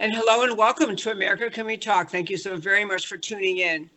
[0.00, 2.10] And hello and welcome to America Can We Talk.
[2.10, 3.88] Thank you so very much for tuning in.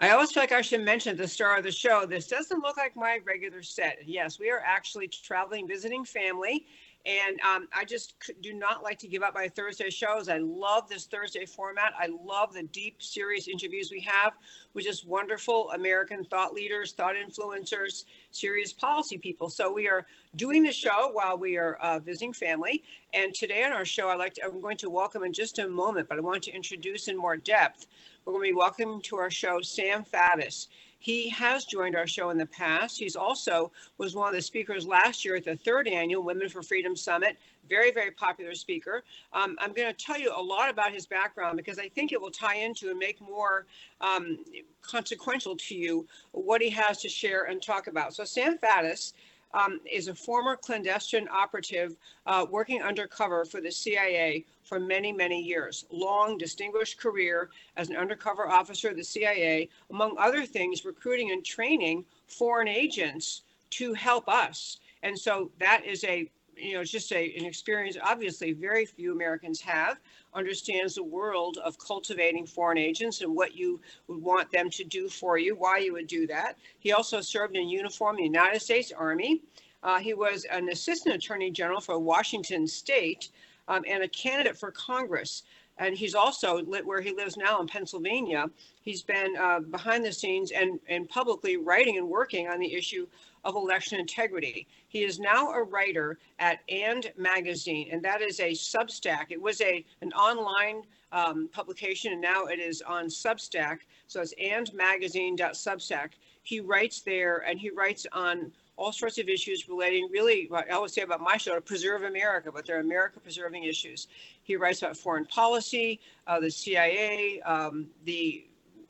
[0.00, 2.76] I always feel like I should mention the start of the show, this doesn't look
[2.76, 3.98] like my regular set.
[4.04, 6.66] Yes, we are actually traveling, visiting family.
[7.08, 10.28] And um, I just do not like to give up my Thursday shows.
[10.28, 11.94] I love this Thursday format.
[11.98, 14.34] I love the deep, serious interviews we have
[14.74, 19.48] with just wonderful American thought leaders, thought influencers, serious policy people.
[19.48, 20.06] So we are
[20.36, 22.82] doing the show while we are uh, visiting family.
[23.14, 25.66] And today on our show, I like to, I'm going to welcome in just a
[25.66, 27.86] moment, but I want to introduce in more depth.
[28.26, 30.66] We're going to be welcoming to our show Sam Faddis.
[30.98, 32.98] He has joined our show in the past.
[32.98, 36.62] He's also was one of the speakers last year at the third annual Women for
[36.62, 37.36] Freedom Summit.
[37.68, 39.04] Very, very popular speaker.
[39.32, 42.20] Um, I'm going to tell you a lot about his background because I think it
[42.20, 43.66] will tie into and make more
[44.00, 44.38] um,
[44.82, 48.14] consequential to you what he has to share and talk about.
[48.14, 49.12] So Sam Faddis
[49.54, 51.96] um, is a former clandestine operative
[52.26, 55.86] uh, working undercover for the CIA for many, many years.
[55.90, 61.44] Long, distinguished career as an undercover officer of the CIA, among other things, recruiting and
[61.44, 64.78] training foreign agents to help us.
[65.02, 69.12] And so that is a you know, it's just a, an experience obviously very few
[69.12, 69.98] Americans have,
[70.34, 75.08] understands the world of cultivating foreign agents and what you would want them to do
[75.08, 76.56] for you, why you would do that.
[76.78, 79.42] He also served in uniform in the United States Army.
[79.82, 83.30] Uh, he was an assistant attorney general for Washington State
[83.68, 85.44] um, and a candidate for Congress.
[85.78, 88.46] And he's also where he lives now in Pennsylvania.
[88.82, 93.06] He's been uh, behind the scenes and, and publicly writing and working on the issue
[93.48, 94.66] of election integrity.
[94.88, 99.26] He is now a writer at And Magazine, and that is a Substack.
[99.30, 100.82] It was a an online
[101.12, 103.78] um, publication, and now it is on Substack.
[104.06, 106.10] So it's andmagazine.substack.
[106.42, 110.74] He writes there, and he writes on all sorts of issues relating, really, what I
[110.74, 114.08] always say about my show, to preserve America, but they're America preserving issues.
[114.42, 118.47] He writes about foreign policy, uh, the CIA, um, the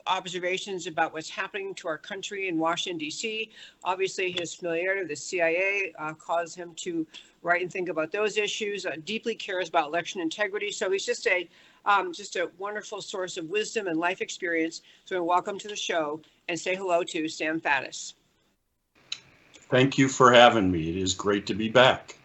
[0.09, 3.51] observations about what's happening to our country in Washington, D.C.
[3.83, 7.05] Obviously, his familiarity with the CIA uh, caused him to
[7.43, 8.85] write and think about those issues.
[8.85, 10.71] Uh, deeply cares about election integrity.
[10.71, 11.47] So he's just a
[11.85, 14.81] um, just a wonderful source of wisdom and life experience.
[15.05, 16.19] So welcome to the show
[16.49, 18.13] and say hello to Sam Faddis.
[19.69, 20.89] Thank you for having me.
[20.89, 22.17] It is great to be back.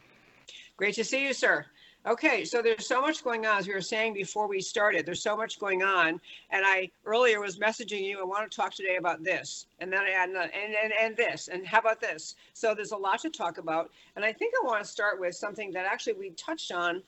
[0.76, 1.66] Great to see you, sir.
[2.06, 5.06] Okay, so there's so much going on, as we were saying before we started.
[5.06, 6.20] There's so much going on,
[6.50, 8.20] and I earlier was messaging you.
[8.20, 11.48] I want to talk today about this, and then I add and and and this,
[11.48, 12.34] and how about this?
[12.52, 15.34] So there's a lot to talk about, and I think I want to start with
[15.34, 17.02] something that actually we touched on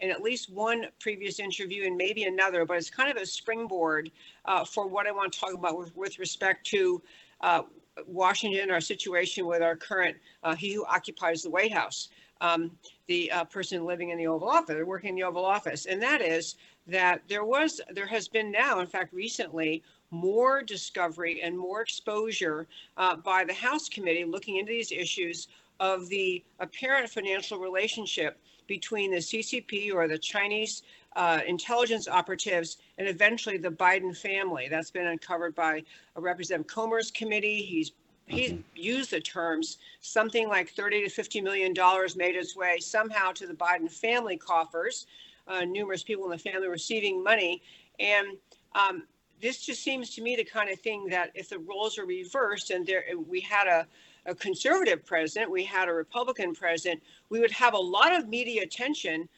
[0.00, 4.10] in at least one previous interview and maybe another, but it's kind of a springboard
[4.44, 7.02] uh, for what I want to talk about with, with respect to
[7.40, 7.62] uh,
[8.06, 12.08] Washington, our situation with our current, uh, he who occupies the White House,
[12.40, 12.70] um,
[13.06, 15.86] the uh, person living in the Oval Office, or working in the Oval Office.
[15.86, 21.42] And that is that there was, there has been now, in fact, recently, more discovery
[21.42, 22.66] and more exposure
[22.96, 25.48] uh, by the House committee looking into these issues
[25.80, 30.82] of the apparent financial relationship between the CCP or the Chinese
[31.16, 34.68] uh, intelligence operatives and eventually the Biden family.
[34.70, 35.82] That's been uncovered by
[36.14, 37.62] a Representative Comer's committee.
[37.62, 37.92] He's
[38.26, 43.32] he's used the terms something like 30 to 50 million dollars made its way somehow
[43.32, 45.06] to the Biden family coffers.
[45.48, 47.62] Uh, numerous people in the family receiving money,
[48.00, 48.36] and
[48.74, 49.04] um,
[49.40, 52.72] this just seems to me the kind of thing that if the roles are reversed
[52.72, 53.86] and there we had a
[54.26, 58.62] a conservative president, we had a Republican president, we would have a lot of media
[58.62, 59.28] attention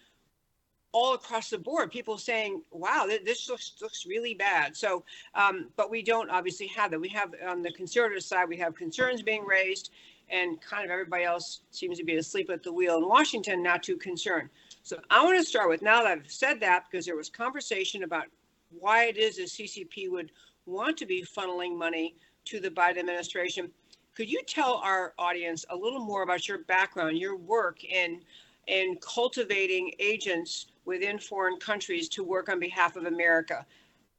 [0.92, 1.90] all across the board.
[1.90, 5.04] People saying, "Wow, this looks looks really bad." So,
[5.34, 7.00] um, but we don't obviously have that.
[7.00, 9.90] We have on the conservative side, we have concerns being raised,
[10.28, 13.82] and kind of everybody else seems to be asleep at the wheel in Washington, not
[13.82, 14.48] too concerned.
[14.82, 18.02] So, I want to start with now that I've said that because there was conversation
[18.02, 18.26] about
[18.70, 20.30] why it is the CCP would
[20.66, 22.14] want to be funneling money
[22.46, 23.70] to the Biden administration.
[24.14, 28.20] Could you tell our audience a little more about your background, your work in
[28.66, 33.64] in cultivating agents within foreign countries to work on behalf of America?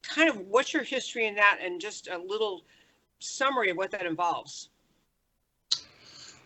[0.02, 2.62] Kind of what's your history in that, and just a little
[3.18, 4.70] summary of what that involves.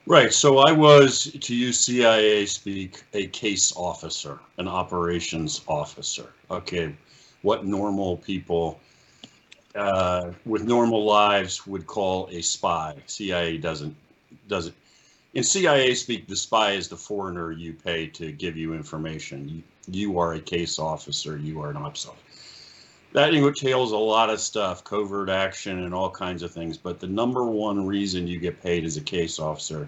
[0.07, 0.33] Right.
[0.33, 6.27] So I was, to use CIA speak, a case officer, an operations officer.
[6.51, 6.95] Okay.
[7.43, 8.81] What normal people
[9.75, 12.97] uh, with normal lives would call a spy.
[13.07, 13.97] CIA doesn't
[14.49, 14.75] doesn't.
[15.35, 19.65] In CIA speak, the spy is the foreigner you pay to give you information.
[19.89, 21.37] You, are a case officer.
[21.37, 22.21] You are an ops officer.
[23.13, 26.77] That entails a lot of stuff, covert action and all kinds of things.
[26.77, 29.87] But the number one reason you get paid as a case officer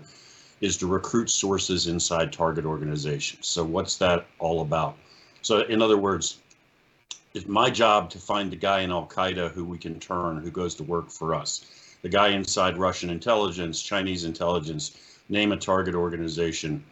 [0.60, 3.48] is to recruit sources inside target organizations.
[3.48, 4.96] So what's that all about?
[5.42, 6.38] So in other words,
[7.34, 10.50] it's my job to find the guy in Al Qaeda who we can turn, who
[10.50, 11.66] goes to work for us.
[12.02, 14.96] The guy inside Russian intelligence, Chinese intelligence,
[15.28, 16.84] name a target organization,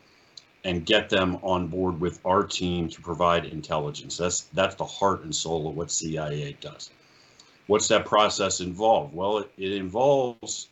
[0.65, 4.17] and get them on board with our team to provide intelligence.
[4.17, 6.91] That's that's the heart and soul of what CIA does.
[7.67, 9.15] What's that process involve?
[9.15, 10.69] Well, it, it involves,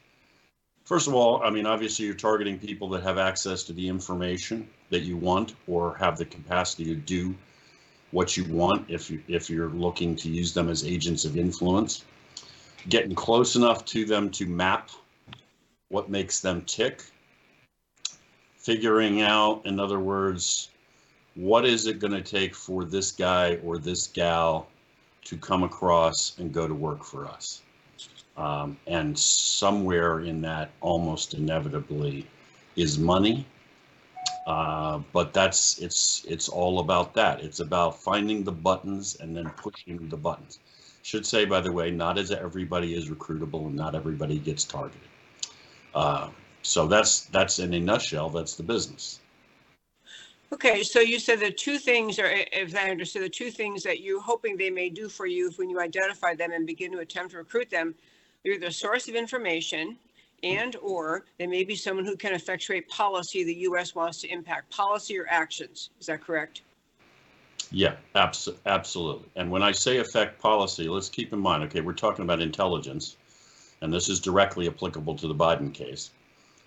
[0.85, 4.69] first of all, I mean, obviously you're targeting people that have access to the information
[4.91, 7.35] that you want or have the capacity to do
[8.13, 12.05] what you want if you if you're looking to use them as agents of influence
[12.89, 14.91] getting close enough to them to map
[15.89, 17.03] what makes them tick
[18.63, 20.71] figuring out in other words
[21.35, 24.67] what is it going to take for this guy or this gal
[25.25, 27.63] to come across and go to work for us
[28.37, 32.27] um, and somewhere in that almost inevitably
[32.77, 33.45] is money
[34.47, 37.41] uh, but that's it's it's all about that.
[37.41, 40.59] It's about finding the buttons and then pushing the buttons.
[41.03, 45.09] Should say, by the way, not as everybody is recruitable and not everybody gets targeted.
[45.95, 46.29] Uh,
[46.63, 48.31] so that's that's in a nutshell.
[48.31, 49.21] That's the business.
[50.53, 54.01] Okay, so you said the two things are, if I understood, the two things that
[54.01, 57.31] you're hoping they may do for you when you identify them and begin to attempt
[57.31, 57.95] to recruit them,
[58.45, 59.97] they're the source of information
[60.43, 63.95] and or they may be someone who can effectuate policy the U.S.
[63.95, 65.91] wants to impact, policy or actions.
[66.01, 66.63] Is that correct?
[67.71, 69.29] Yeah, abs- absolutely.
[69.37, 73.17] And when I say affect policy, let's keep in mind, okay, we're talking about intelligence,
[73.81, 76.11] and this is directly applicable to the Biden case.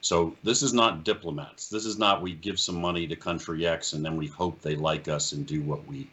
[0.06, 1.68] So this is not diplomats.
[1.68, 4.76] This is not we give some money to country X and then we hope they
[4.76, 6.08] like us and do what we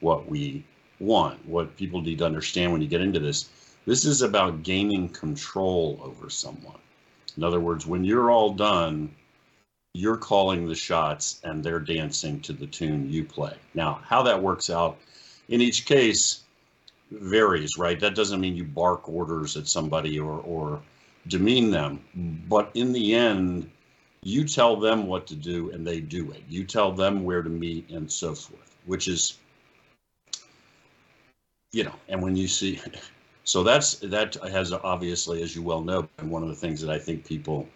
[0.00, 0.62] what we
[1.00, 1.42] want.
[1.48, 3.48] What people need to understand when you get into this,
[3.86, 6.76] this is about gaining control over someone.
[7.38, 9.14] In other words, when you're all done,
[9.94, 13.54] you're calling the shots and they're dancing to the tune you play.
[13.72, 14.98] Now, how that works out
[15.48, 16.40] in each case
[17.10, 17.98] varies, right?
[17.98, 20.82] That doesn't mean you bark orders at somebody or, or
[21.28, 22.00] demean them.
[22.14, 22.34] Hmm.
[22.48, 23.70] But in the end,
[24.22, 26.42] you tell them what to do and they do it.
[26.48, 29.38] You tell them where to meet and so forth, which is,
[31.72, 32.80] you know, and when you see,
[33.44, 36.90] so that's that has obviously, as you well know, been one of the things that
[36.90, 37.68] I think people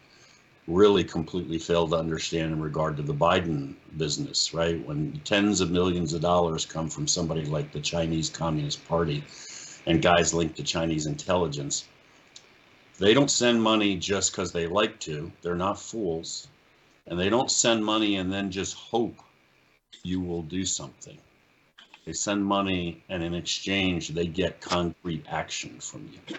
[0.66, 4.86] really completely fail to understand in regard to the Biden business, right?
[4.86, 9.24] When tens of millions of dollars come from somebody like the Chinese Communist Party
[9.86, 11.86] and guys linked to Chinese intelligence,
[12.98, 15.30] they don't send money just because they like to.
[15.42, 16.48] They're not fools.
[17.06, 19.16] And they don't send money and then just hope
[20.02, 21.18] you will do something.
[22.04, 26.36] They send money and in exchange, they get concrete action from you.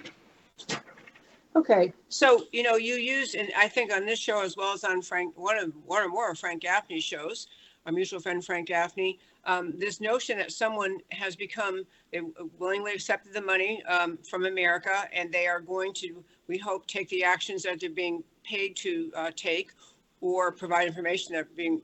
[1.56, 4.84] Okay, so you know you use, and I think on this show as well as
[4.84, 7.48] on Frank, one of one or more of Frank Gaffney's shows,
[7.90, 12.22] our mutual friend Frank Gaffney, um, this notion that someone has become they
[12.60, 17.10] willingly accepted the money um, from America and they are going to, we hope, take
[17.10, 19.72] the actions that they're being paid to uh, take,
[20.22, 21.82] or provide information that they're being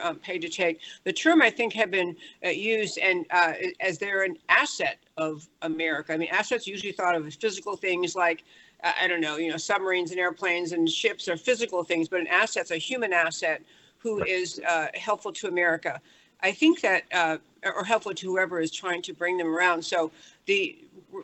[0.00, 0.78] um, paid to take.
[1.02, 5.48] The term I think have been uh, used and uh, as they're an asset of
[5.62, 6.12] America.
[6.12, 8.44] I mean, assets usually thought of as physical things like
[8.84, 12.20] uh, I don't know, you know, submarines and airplanes and ships are physical things, but
[12.20, 13.62] an asset's a human asset
[13.98, 16.00] who is uh, helpful to America.
[16.40, 19.82] I think that, uh, or helpful to whoever is trying to bring them around.
[19.82, 20.12] So
[20.46, 20.78] the,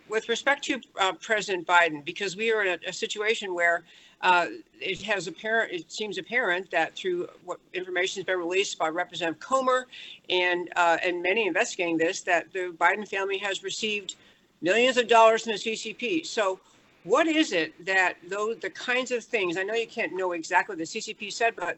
[0.09, 3.85] with respect to uh, President Biden, because we are in a, a situation where
[4.23, 4.47] uh,
[4.81, 9.38] it has apparent, it seems apparent that through what information has been released by Representative
[9.38, 9.87] Comer
[10.31, 14.16] and uh, and many investigating this, that the Biden family has received
[14.62, 16.25] millions of dollars from the CCP.
[16.25, 16.59] So
[17.04, 19.59] what is it that those the kinds of things?
[19.59, 21.76] I know you can't know exactly what the CCP said, but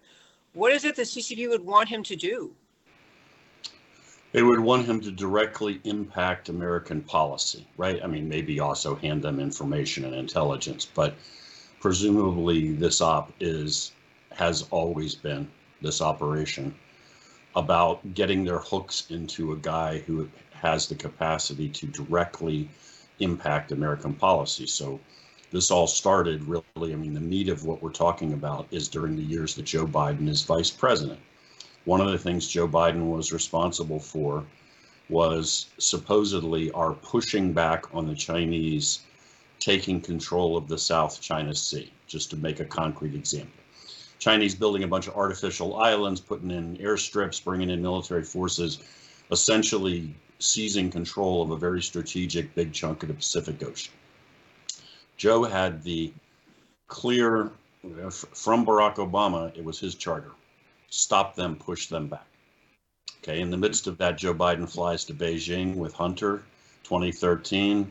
[0.57, 2.51] what is it the CCP would want him to do?
[4.33, 8.03] They would want him to directly impact American policy, right?
[8.03, 11.15] I mean, maybe also hand them information and intelligence, but
[11.81, 13.93] presumably this op is
[14.33, 15.47] has always been
[15.83, 16.75] this operation
[17.55, 22.69] about getting their hooks into a guy who has the capacity to directly
[23.19, 24.67] impact American policy.
[24.67, 25.01] So
[25.51, 29.17] this all started really, I mean, the meat of what we're talking about is during
[29.17, 31.21] the years that Joe Biden is vice president.
[31.85, 34.45] One of the things Joe Biden was responsible for
[35.09, 39.01] was supposedly our pushing back on the Chinese
[39.61, 43.53] taking control of the South China Sea, just to make a concrete example.
[44.19, 48.81] Chinese building a bunch of artificial islands, putting in airstrips, bringing in military forces,
[49.31, 53.93] essentially seizing control of a very strategic big chunk of the Pacific Ocean.
[55.17, 56.13] Joe had the
[56.89, 57.51] clear
[58.33, 60.33] from Barack Obama, it was his charter
[60.91, 62.27] stop them, push them back.
[63.23, 66.43] Okay, in the midst of that, Joe Biden flies to Beijing with Hunter
[66.85, 67.91] 2013.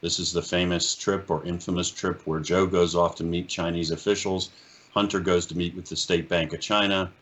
[0.00, 3.90] This is the famous trip or infamous trip where Joe goes off to meet Chinese
[3.90, 4.50] officials.
[4.92, 7.12] Hunter goes to meet with the State Bank of China.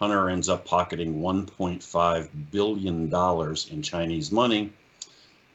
[0.00, 3.14] Hunter ends up pocketing $1.5 billion
[3.70, 4.72] in Chinese money.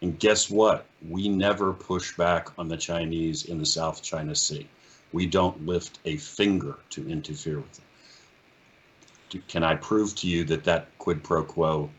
[0.01, 0.86] And guess what?
[1.08, 4.67] We never push back on the Chinese in the South China Sea.
[5.13, 9.43] We don't lift a finger to interfere with them.
[9.48, 11.89] Can I prove to you that that quid pro quo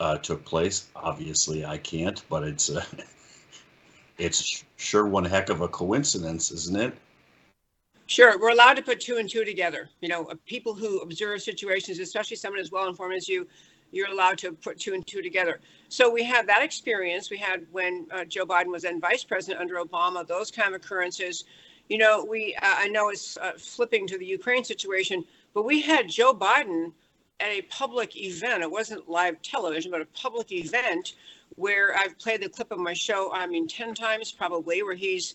[0.00, 0.88] uh, took place?
[0.94, 2.84] Obviously, I can't, but it's uh,
[4.18, 6.94] it's sure one heck of a coincidence, isn't it?
[8.06, 9.90] Sure, we're allowed to put two and two together.
[10.00, 13.48] You know, people who observe situations, especially someone as well informed as you,
[13.92, 15.60] you're allowed to put two and two together.
[15.88, 17.30] So we had that experience.
[17.30, 20.80] We had when uh, Joe Biden was then vice president under Obama, those kind of
[20.80, 21.44] occurrences.
[21.88, 25.24] You know, we uh, I know it's uh, flipping to the Ukraine situation,
[25.54, 26.92] but we had Joe Biden
[27.40, 28.62] at a public event.
[28.62, 31.14] It wasn't live television, but a public event
[31.54, 35.34] where I've played the clip of my show, I mean, 10 times probably, where he's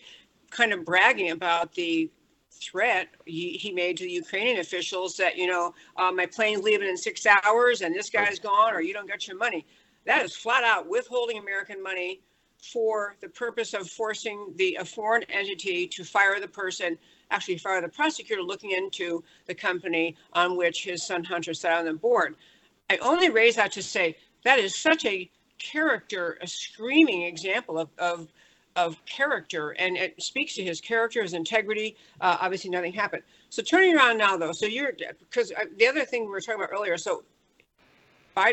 [0.50, 2.10] kind of bragging about the
[2.52, 6.88] threat he, he made to the Ukrainian officials that, you know, uh, my plane's leaving
[6.88, 9.66] in six hours and this guy's gone or you don't get your money.
[10.06, 12.22] That is flat out withholding American money
[12.62, 16.98] for the purpose of forcing the a foreign entity to fire the person
[17.32, 21.86] actually fire the prosecutor looking into the company on which his son Hunter sat on
[21.86, 22.36] the board.
[22.90, 27.90] I only raise that to say that is such a character, a screaming example of,
[27.98, 28.28] of,
[28.76, 31.96] of character, and it speaks to his character, his integrity.
[32.20, 33.24] Uh, obviously, nothing happened.
[33.50, 36.62] So turning around now, though, so you're because uh, the other thing we were talking
[36.62, 36.98] about earlier.
[36.98, 37.24] So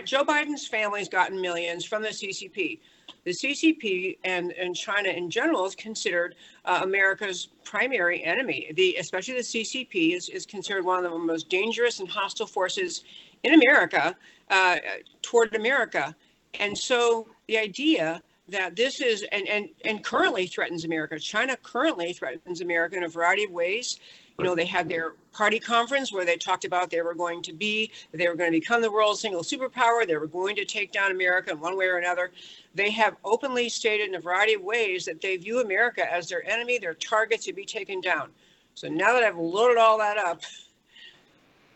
[0.04, 2.80] Joe Biden's family's gotten millions from the CCP
[3.24, 6.34] the CCP and, and China in general is considered
[6.64, 8.72] uh, America's primary enemy.
[8.74, 13.04] The especially the CCP is, is considered one of the most dangerous and hostile forces
[13.42, 14.16] in America
[14.50, 14.76] uh,
[15.22, 16.14] toward America.
[16.58, 21.18] And so the idea that this is and, and and currently threatens America.
[21.18, 24.00] China currently threatens America in a variety of ways.
[24.38, 27.52] You know, they had their party conference where they talked about they were going to
[27.52, 30.06] be, they were going to become the world's single superpower.
[30.06, 32.30] They were going to take down America in one way or another.
[32.72, 36.48] They have openly stated in a variety of ways that they view America as their
[36.48, 38.30] enemy, their target to be taken down.
[38.74, 40.42] So now that I've loaded all that up,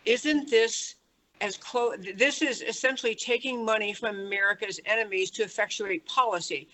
[0.05, 0.95] isn't this
[1.43, 1.97] as close?
[2.17, 6.69] This is essentially taking money from America's enemies to effectuate policy.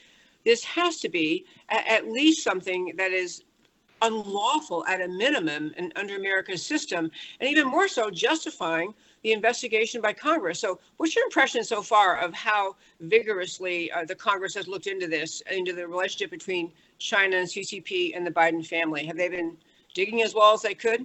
[0.44, 3.42] This has to be at least something that is
[4.02, 7.10] unlawful at a minimum and under America's system,
[7.40, 10.60] and even more so justifying the investigation by Congress.
[10.60, 15.08] So, what's your impression so far of how vigorously uh, the Congress has looked into
[15.08, 19.04] this, into the relationship between China and CCP and the Biden family?
[19.06, 19.56] Have they been
[19.94, 21.04] digging as well as they could?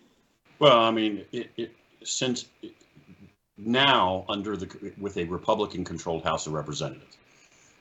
[0.60, 2.46] Well, I mean, it, it, since
[3.58, 7.18] now under the with a Republican-controlled House of Representatives,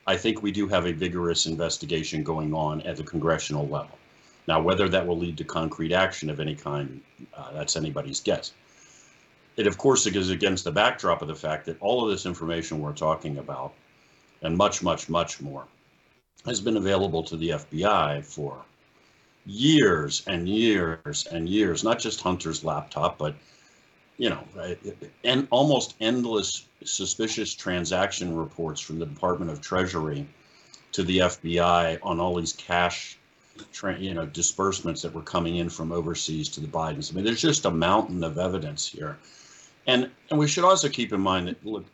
[0.05, 3.97] I think we do have a vigorous investigation going on at the congressional level.
[4.47, 7.01] Now, whether that will lead to concrete action of any kind,
[7.33, 8.51] uh, that's anybody's guess.
[9.55, 12.81] It, of course, is against the backdrop of the fact that all of this information
[12.81, 13.73] we're talking about,
[14.41, 15.65] and much, much, much more,
[16.45, 18.65] has been available to the FBI for
[19.45, 23.35] years and years and years, not just Hunter's laptop, but
[24.17, 24.43] you know,
[25.23, 30.27] and almost endless suspicious transaction reports from the Department of Treasury
[30.91, 33.17] to the FBI on all these cash
[33.99, 37.11] you know, disbursements that were coming in from overseas to the Bidens.
[37.11, 39.17] I mean, there's just a mountain of evidence here.
[39.85, 41.85] And, and we should also keep in mind that, look,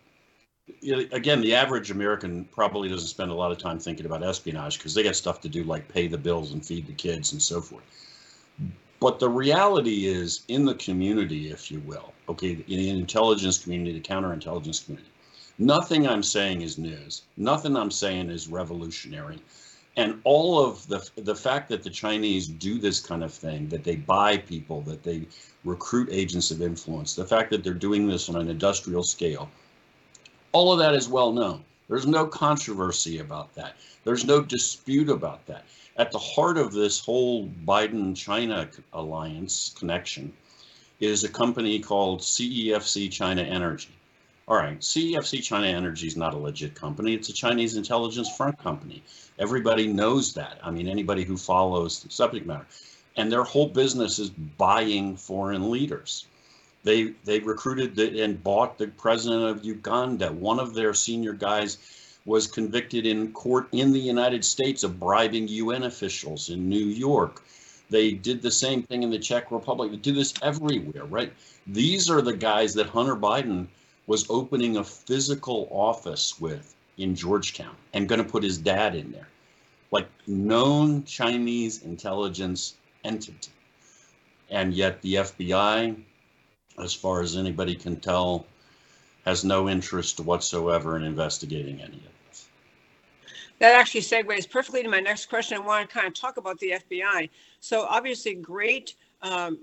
[1.11, 4.93] again, the average American probably doesn't spend a lot of time thinking about espionage because
[4.93, 7.59] they got stuff to do like pay the bills and feed the kids and so
[7.61, 7.83] forth.
[8.99, 13.93] But the reality is, in the community, if you will, okay, in the intelligence community,
[13.93, 15.09] the counterintelligence community,
[15.61, 17.23] Nothing I'm saying is news.
[17.35, 19.39] Nothing I'm saying is revolutionary.
[19.97, 23.83] And all of the the fact that the Chinese do this kind of thing, that
[23.83, 25.27] they buy people, that they
[25.65, 29.49] recruit agents of influence, the fact that they're doing this on an industrial scale,
[30.53, 31.65] all of that is well known.
[31.89, 33.75] There's no controversy about that.
[34.05, 35.65] There's no dispute about that.
[35.99, 40.31] At the heart of this whole Biden China alliance connection
[41.01, 43.89] is a company called CEFC China Energy.
[44.47, 47.13] All right, CEFC China Energy is not a legit company.
[47.15, 49.03] It's a Chinese intelligence front company.
[49.39, 50.57] Everybody knows that.
[50.63, 52.65] I mean, anybody who follows the subject matter.
[53.17, 56.27] And their whole business is buying foreign leaders.
[56.85, 60.31] They they recruited the, and bought the president of Uganda.
[60.31, 61.77] One of their senior guys
[62.25, 67.43] was convicted in court in the United States of bribing UN officials in New York.
[67.89, 69.91] They did the same thing in the Czech Republic.
[69.91, 71.33] They do this everywhere, right?
[71.65, 73.67] These are the guys that Hunter Biden
[74.05, 79.11] was opening a physical office with in Georgetown and going to put his dad in
[79.11, 79.27] there.
[79.91, 83.51] Like known Chinese intelligence entity.
[84.51, 85.95] And yet the FBI,
[86.83, 88.45] as far as anybody can tell,
[89.29, 92.47] has no interest whatsoever in investigating any of this.
[93.59, 95.57] That actually segues perfectly to my next question.
[95.57, 97.29] I want to kind of talk about the FBI.
[97.59, 99.59] So obviously, great um,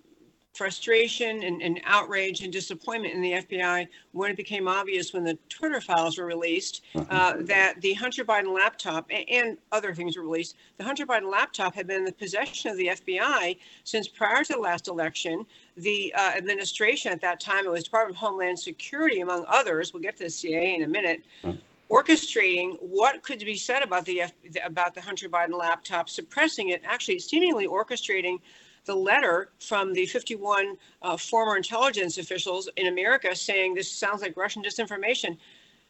[0.54, 5.36] frustration and, and, outrage and disappointment in the FBI when it became obvious when the
[5.48, 7.14] Twitter files were released mm-hmm.
[7.14, 10.56] uh, that the Hunter Biden laptop and, and, other things were released.
[10.78, 14.52] The Hunter Biden laptop had been in the possession of the FBI since prior to
[14.54, 15.44] the last election.
[15.76, 19.92] The uh, administration at that time, it was Department of Homeland Security, among others.
[19.92, 21.22] We'll get to the CIA in a minute.
[21.42, 21.58] Mm-hmm
[21.90, 24.24] orchestrating what could be said about the
[24.64, 28.38] about the Hunter Biden laptop, suppressing it, actually seemingly orchestrating
[28.84, 34.36] the letter from the 51 uh, former intelligence officials in America saying this sounds like
[34.36, 35.36] Russian disinformation.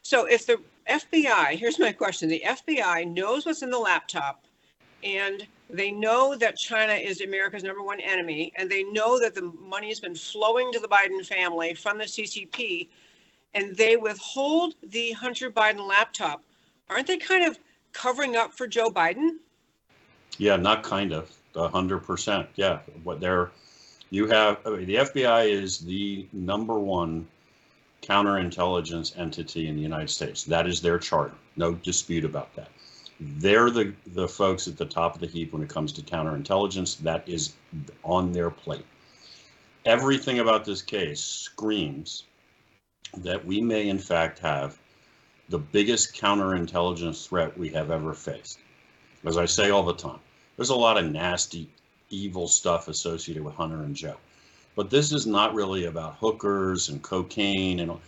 [0.01, 4.45] So if the FBI, here's my question the FBI knows what's in the laptop
[5.03, 9.51] and they know that China is America's number one enemy, and they know that the
[9.61, 12.87] money has been flowing to the Biden family from the CCP,
[13.53, 16.43] and they withhold the Hunter Biden laptop.
[16.89, 17.59] Aren't they kind of
[17.91, 19.37] covering up for Joe Biden?
[20.37, 22.47] Yeah, not kind of hundred percent.
[22.55, 23.49] Yeah, what they're
[24.09, 27.27] you have I mean, the FBI is the number one
[28.03, 30.43] counterintelligence entity in the United States.
[30.43, 31.33] That is their charter.
[31.55, 32.69] No dispute about that.
[33.19, 36.97] They're the the folks at the top of the heap when it comes to counterintelligence.
[36.99, 37.53] That is
[38.03, 38.85] on their plate.
[39.85, 42.25] Everything about this case screams
[43.17, 44.77] that we may in fact have
[45.49, 48.59] the biggest counterintelligence threat we have ever faced.
[49.25, 50.19] As I say all the time,
[50.55, 51.69] there's a lot of nasty,
[52.09, 54.17] evil stuff associated with Hunter and Joe.
[54.75, 57.99] But this is not really about hookers and cocaine and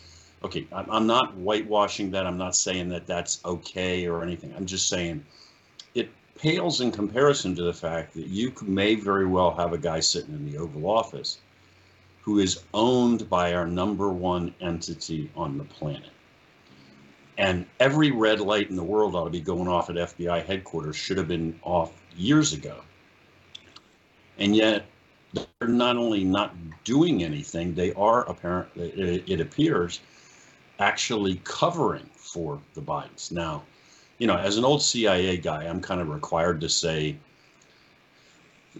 [0.43, 2.25] okay, I'm not whitewashing that.
[2.25, 4.53] I'm not saying that that's okay or anything.
[4.55, 5.25] I'm just saying
[5.95, 9.99] it pales in comparison to the fact that you may very well have a guy
[9.99, 11.39] sitting in the Oval Office
[12.21, 16.11] who is owned by our number one entity on the planet.
[17.37, 20.97] And every red light in the world ought to be going off at FBI headquarters,
[20.97, 22.81] should have been off years ago.
[24.37, 24.85] And yet,
[25.33, 30.01] they're not only not doing anything, they are apparently, it, appears,
[30.79, 33.31] actually covering for the Bidens.
[33.31, 33.63] Now,
[34.17, 37.17] you know, as an old CIA guy, I'm kind of required to say,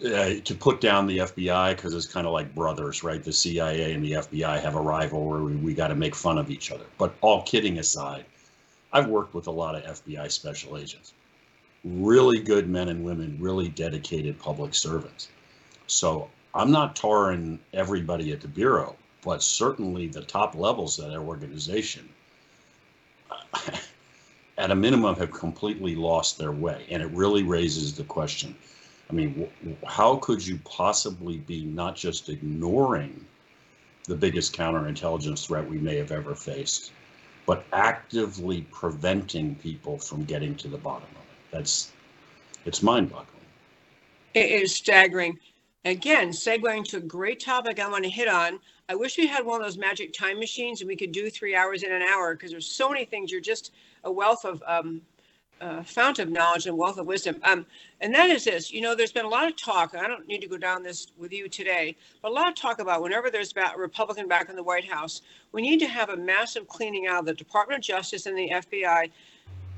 [0.06, 3.24] uh, to put down the FBI because it's kind of like brothers, right?
[3.24, 5.44] The CIA and the FBI have a rivalry.
[5.44, 6.86] We, we got to make fun of each other.
[6.98, 8.26] But all kidding aside,
[8.92, 11.14] I've worked with a lot of FBI special agents
[11.84, 15.30] really good men and women, really dedicated public servants.
[15.88, 21.18] So I'm not tarring everybody at the Bureau, but certainly the top levels of that
[21.18, 22.08] organization,
[24.58, 26.86] at a minimum, have completely lost their way.
[26.90, 28.56] And it really raises the question
[29.10, 29.50] I mean,
[29.88, 33.26] how could you possibly be not just ignoring
[34.06, 36.92] the biggest counterintelligence threat we may have ever faced,
[37.48, 41.52] but actively preventing people from getting to the bottom of it?
[41.52, 41.92] That's
[42.66, 43.28] it's mind-boggling.
[44.36, 45.40] It is staggering.
[45.86, 48.60] Again, segueing to a great topic I want to hit on.
[48.90, 51.56] I wish we had one of those magic time machines and we could do three
[51.56, 53.32] hours in an hour because there's so many things.
[53.32, 53.72] You're just
[54.04, 55.02] a wealth of um,
[55.86, 57.40] fount of knowledge and wealth of wisdom.
[57.44, 57.68] Um,
[58.02, 59.94] and that is this, you know, there's been a lot of talk.
[59.94, 62.80] I don't need to go down this with you today, but a lot of talk
[62.80, 65.22] about whenever there's a Republican back in the White House,
[65.52, 68.50] we need to have a massive cleaning out of the Department of Justice and the
[68.50, 69.12] FBI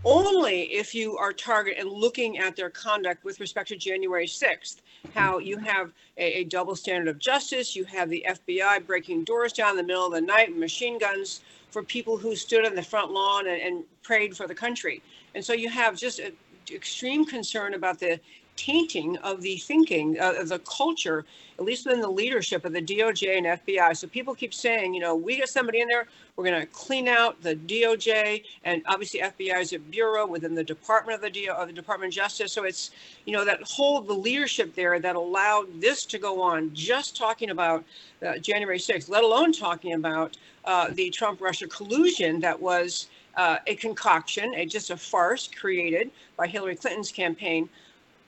[0.03, 4.77] only if you are target and looking at their conduct with respect to January 6th,
[5.13, 9.53] how you have a, a double standard of justice, you have the FBI breaking doors
[9.53, 12.81] down in the middle of the night machine guns for people who stood on the
[12.81, 15.01] front lawn and, and prayed for the country.
[15.35, 16.33] And so you have just a,
[16.71, 18.19] extreme concern about the
[18.55, 21.25] tainting of the thinking uh, of the culture,
[21.57, 23.95] at least within the leadership of the DOJ and FBI.
[23.95, 27.07] So people keep saying, you know, we get somebody in there, we're going to clean
[27.07, 31.51] out the DOJ, and obviously FBI is a bureau within the Department of the DO,
[31.51, 32.53] of the Department of Justice.
[32.53, 32.91] So it's,
[33.25, 36.71] you know, that whole the leadership there that allowed this to go on.
[36.73, 37.83] Just talking about
[38.25, 43.07] uh, January 6th, let alone talking about uh, the Trump-Russia collusion that was.
[43.37, 47.69] Uh, a concoction, a just a farce created by Hillary Clinton's campaign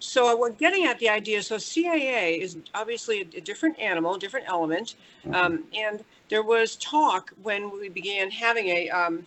[0.04, 1.42] so we're getting at the idea.
[1.42, 5.36] So CIA is obviously a, a different animal, different element, Mm-hmm.
[5.36, 9.26] um, and there was talk when we began having a um,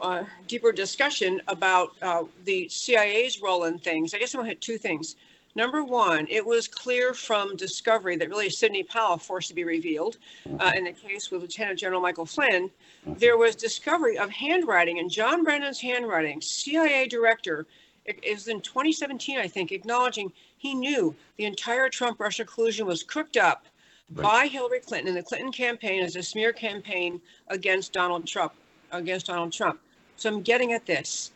[0.00, 4.14] uh, deeper discussion about uh, the CIA's role in things.
[4.14, 5.16] I guess I'm gonna hit two things.
[5.54, 10.16] Number one, it was clear from discovery that really Sidney Powell forced to be revealed.
[10.58, 12.70] Uh, in the case with Lieutenant General Michael Flynn,
[13.06, 16.40] there was discovery of handwriting and John Brennan's handwriting.
[16.40, 17.66] CIA director
[18.04, 23.02] it was in 2017, I think, acknowledging he knew the entire Trump Russia collusion was
[23.02, 23.66] cooked up
[24.14, 24.22] Right.
[24.22, 28.52] by Hillary Clinton and the Clinton campaign as a smear campaign against Donald Trump,
[28.90, 29.80] against Donald Trump.
[30.16, 31.32] So I'm getting at this.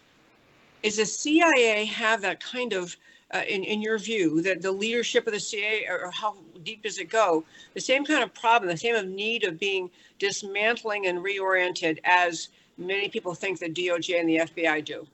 [0.82, 2.94] Is the CIA have that kind of,
[3.32, 6.82] uh, in, in your view, that the leadership of the CIA, or, or how deep
[6.82, 7.44] does it go?
[7.72, 12.50] The same kind of problem, the same of need of being dismantling and reoriented as
[12.76, 15.06] many people think the DOJ and the FBI do.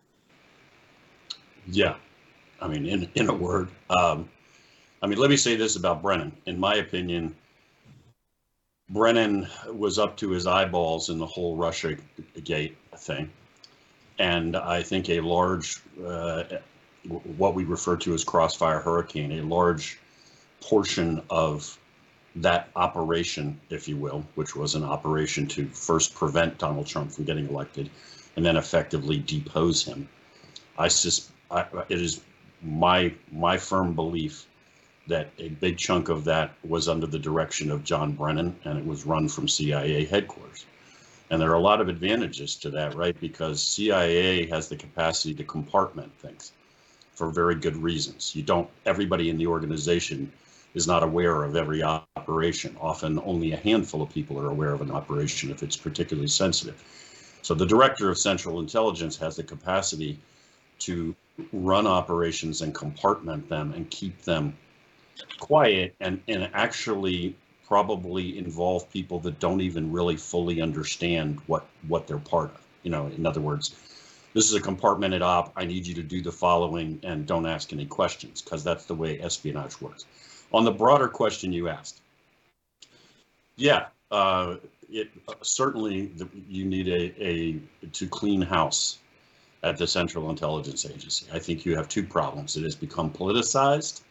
[1.66, 1.96] Yeah,
[2.60, 4.28] I mean, in in a word, um,
[5.02, 6.32] I mean, let me say this about Brennan.
[6.46, 7.34] In my opinion,
[8.90, 11.96] Brennan was up to his eyeballs in the whole Russia
[12.44, 13.30] Gate thing,
[14.18, 16.44] and I think a large, uh,
[17.36, 19.98] what we refer to as crossfire hurricane, a large
[20.60, 21.78] portion of
[22.36, 27.24] that operation, if you will, which was an operation to first prevent Donald Trump from
[27.24, 27.90] getting elected,
[28.36, 30.08] and then effectively depose him.
[30.78, 32.22] I sus- I, it is
[32.62, 34.46] my my firm belief
[35.08, 38.86] that a big chunk of that was under the direction of John Brennan, and it
[38.86, 40.64] was run from CIA headquarters.
[41.30, 43.18] And there are a lot of advantages to that, right?
[43.20, 46.52] Because CIA has the capacity to compartment things
[47.14, 48.34] for very good reasons.
[48.34, 48.68] You don't.
[48.86, 50.32] Everybody in the organization
[50.74, 52.76] is not aware of every operation.
[52.80, 56.82] Often, only a handful of people are aware of an operation if it's particularly sensitive.
[57.42, 60.18] So the director of Central Intelligence has the capacity
[60.80, 61.14] to
[61.52, 64.56] run operations and compartment them and keep them
[65.38, 72.06] quiet and, and actually probably involve people that don't even really fully understand what, what
[72.06, 72.60] they're part of.
[72.82, 73.74] You know, in other words,
[74.34, 75.52] this is a compartmented op.
[75.56, 78.94] I need you to do the following and don't ask any questions because that's the
[78.94, 80.06] way espionage works.
[80.52, 82.00] On the broader question you asked,
[83.56, 84.56] yeah, uh,
[84.90, 87.60] it uh, certainly the, you need a, a
[87.92, 88.98] to clean house
[89.62, 91.26] at the Central Intelligence Agency.
[91.32, 92.56] I think you have two problems.
[92.56, 94.02] It has become politicized,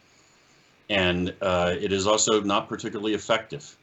[0.88, 3.76] and uh, it is also not particularly effective.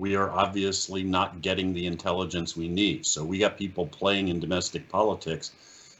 [0.00, 3.04] We are obviously not getting the intelligence we need.
[3.04, 5.52] So we got people playing in domestic politics,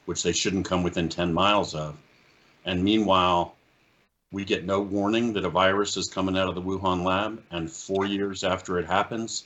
[0.05, 1.97] which they shouldn't come within 10 miles of.
[2.65, 3.55] And meanwhile,
[4.31, 7.43] we get no warning that a virus is coming out of the Wuhan lab.
[7.51, 9.45] And four years after it happens,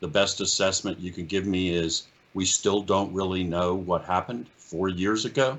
[0.00, 4.46] the best assessment you can give me is we still don't really know what happened
[4.56, 5.58] four years ago.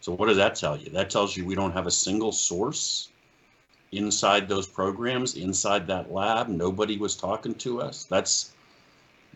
[0.00, 0.90] So what does that tell you?
[0.90, 3.10] That tells you we don't have a single source
[3.92, 6.48] inside those programs, inside that lab.
[6.48, 8.04] Nobody was talking to us.
[8.04, 8.52] That's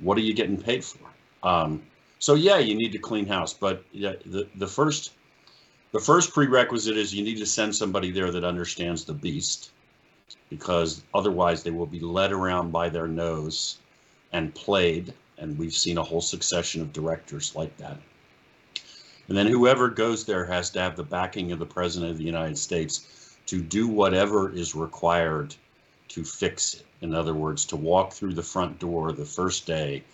[0.00, 1.08] what are you getting paid for?
[1.42, 1.82] Um,
[2.18, 5.12] so yeah, you need to clean house, but yeah, the the first
[5.92, 9.72] the first prerequisite is you need to send somebody there that understands the beast,
[10.48, 13.78] because otherwise they will be led around by their nose
[14.32, 15.12] and played.
[15.42, 17.98] And we've seen a whole succession of directors like that.
[19.26, 22.24] And then whoever goes there has to have the backing of the President of the
[22.24, 25.57] United States to do whatever is required
[26.09, 26.87] to fix it.
[27.00, 30.05] In other words, to walk through the front door the first day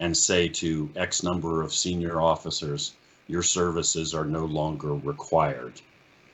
[0.00, 2.94] and say to X number of senior officers,
[3.28, 5.80] your services are no longer required.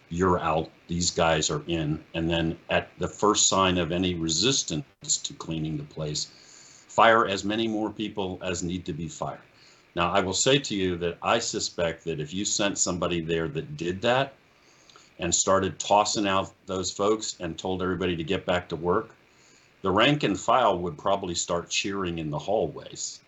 [0.09, 2.03] You're out, these guys are in.
[2.15, 6.29] And then at the first sign of any resistance to cleaning the place,
[7.01, 9.49] fire as many more people as need to be fired.
[9.97, 13.49] Now, I will say to you that I suspect that if you sent somebody there
[13.49, 14.35] that did that
[15.19, 19.15] and started tossing out those folks and told everybody to get back to work,
[19.81, 23.21] the rank and file would probably start cheering in the hallways,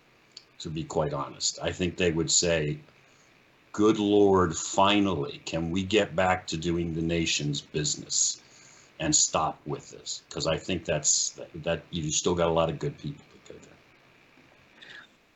[0.59, 1.59] to be quite honest.
[1.63, 2.79] I think they would say,
[3.73, 8.43] good Lord, finally, can we get back to doing the nation's business
[9.01, 10.25] and stop with this?
[10.29, 13.25] Because I think that's that you still got a lot of good people.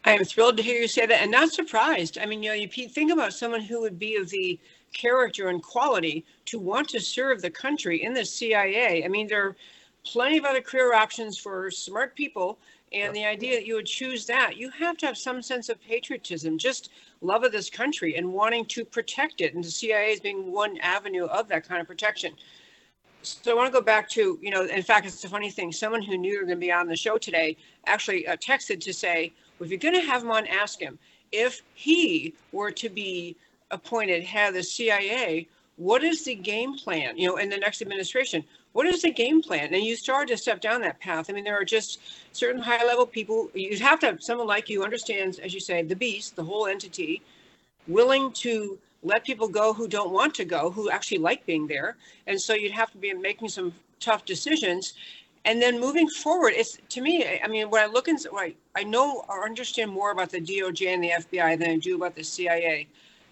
[0.06, 2.16] I am thrilled to hear you say that and not surprised.
[2.16, 4.56] I mean, you know, you think about someone who would be of the
[4.94, 9.04] character and quality to want to serve the country in the CIA.
[9.04, 9.56] I mean, there are
[10.04, 12.60] plenty of other career options for smart people.
[12.92, 15.82] And the idea that you would choose that, you have to have some sense of
[15.82, 16.90] patriotism, just
[17.20, 19.54] love of this country and wanting to protect it.
[19.54, 22.32] And the CIA is being one avenue of that kind of protection.
[23.26, 25.72] So I want to go back to, you know, in fact, it's a funny thing.
[25.72, 28.80] Someone who knew you were going to be on the show today actually uh, texted
[28.82, 30.96] to say, well, if you're going to have him on, ask him
[31.32, 33.34] if he were to be
[33.72, 37.82] appointed head of the CIA, what is the game plan, you know, in the next
[37.82, 38.44] administration?
[38.72, 39.74] What is the game plan?
[39.74, 41.28] And you started to step down that path.
[41.28, 42.00] I mean, there are just
[42.32, 43.50] certain high level people.
[43.54, 46.66] You'd have to have someone like you understands, as you say, the beast, the whole
[46.66, 47.22] entity,
[47.88, 51.96] willing to let people go who don't want to go, who actually like being there.
[52.26, 54.94] And so you'd have to be making some tough decisions.
[55.44, 58.82] And then moving forward, it's to me, I mean, when I look and I, I
[58.82, 62.24] know or understand more about the DOJ and the FBI than I do about the
[62.24, 62.88] CIA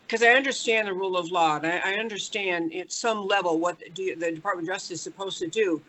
[0.07, 3.81] because I understand the rule of law and I, I understand at some level what
[3.95, 5.83] the, the Department of Justice is supposed to do.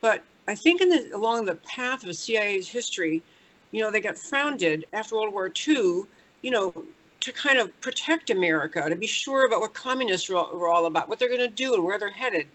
[0.00, 3.22] But I think in the, along the path of CIA's history,
[3.70, 6.02] you know, they got founded after World War II,
[6.42, 6.84] you know,
[7.20, 11.18] to kind of protect America, to be sure about what communists were all, about, what
[11.18, 12.46] they're going to do and where they're headed.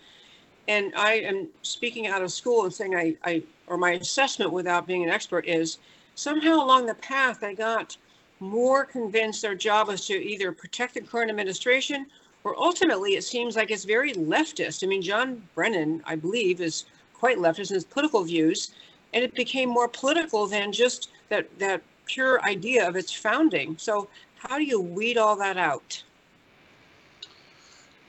[0.68, 4.88] And I am speaking out of school and saying I, I, or my assessment without
[4.88, 5.78] being an expert is
[6.16, 7.98] somehow along the path, they got
[8.40, 12.08] more convinced their job was to either protect the current administration
[12.46, 14.84] or ultimately it seems like it's very leftist.
[14.84, 18.72] I mean, John Brennan, I believe, is quite leftist in his political views,
[19.14, 23.76] and it became more political than just that that pure idea of its founding.
[23.80, 24.08] So
[24.50, 26.04] how do you weed all that out?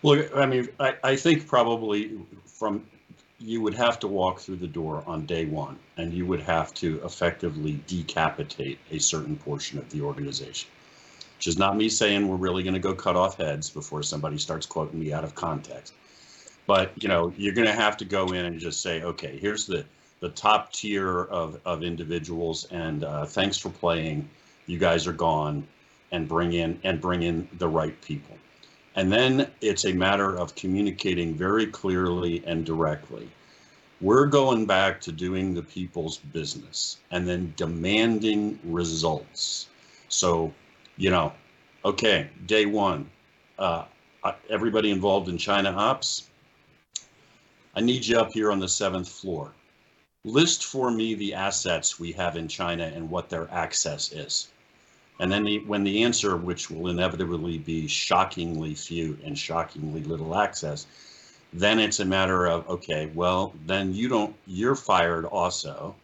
[0.03, 2.85] Well, I mean, I, I think probably from
[3.39, 6.73] you would have to walk through the door on day one and you would have
[6.75, 10.71] to effectively decapitate a certain portion of the organization.
[11.37, 14.39] Which is not me saying we're really going to go cut off heads before somebody
[14.39, 15.93] starts quoting me out of context.
[16.67, 19.67] But you know, you're going to have to go in and just say, okay, here's
[19.67, 19.85] the
[20.21, 24.29] the top tier of of individuals, and uh, thanks for playing.
[24.67, 25.67] You guys are gone,
[26.17, 28.37] and bring in and bring in the right people.
[28.97, 33.29] And then it's a matter of communicating very clearly and directly.
[34.01, 39.69] We're going back to doing the people's business and then demanding results.
[40.09, 40.53] So,
[40.97, 41.33] you know,
[41.85, 43.11] okay, day one,
[43.59, 43.85] uh,
[44.49, 46.29] everybody involved in China ops,
[47.75, 49.53] I need you up here on the seventh floor.
[50.25, 54.49] List for me the assets we have in China and what their access is.
[55.19, 60.37] And then the, when the answer, which will inevitably be shockingly few and shockingly little
[60.37, 60.87] access,
[61.53, 65.95] then it's a matter of, okay, well, then you don't, you're fired also.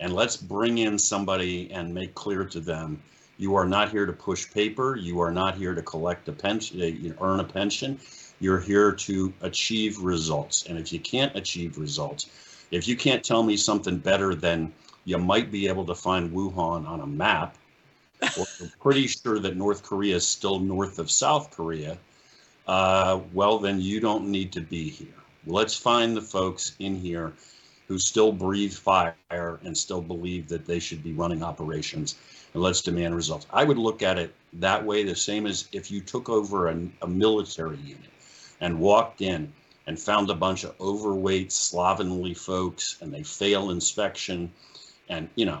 [0.00, 3.00] And let's bring in somebody and make clear to them,
[3.38, 4.96] you are not here to push paper.
[4.96, 7.98] You are not here to collect a pension, uh, earn a pension.
[8.40, 10.66] You're here to achieve results.
[10.66, 12.30] And if you can't achieve results,
[12.70, 14.72] if you can't tell me something better than
[15.04, 17.56] you might be able to find Wuhan on a map,
[18.36, 21.98] we're pretty sure that North Korea is still north of South Korea,
[22.66, 25.14] uh, well, then you don't need to be here.
[25.46, 27.32] Let's find the folks in here
[27.88, 32.16] who still breathe fire and still believe that they should be running operations,
[32.54, 33.46] and let's demand results.
[33.50, 36.88] I would look at it that way, the same as if you took over a,
[37.02, 38.10] a military unit
[38.60, 39.52] and walked in
[39.86, 44.50] and found a bunch of overweight, slovenly folks, and they fail inspection,
[45.10, 45.60] and you know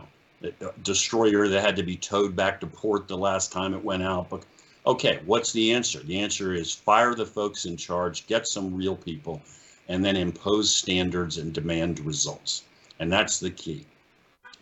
[0.82, 4.30] destroyer that had to be towed back to port the last time it went out.
[4.30, 4.44] But
[4.86, 6.00] okay, what's the answer?
[6.00, 9.42] The answer is fire the folks in charge, get some real people,
[9.88, 12.64] and then impose standards and demand results.
[12.98, 13.86] And that's the key.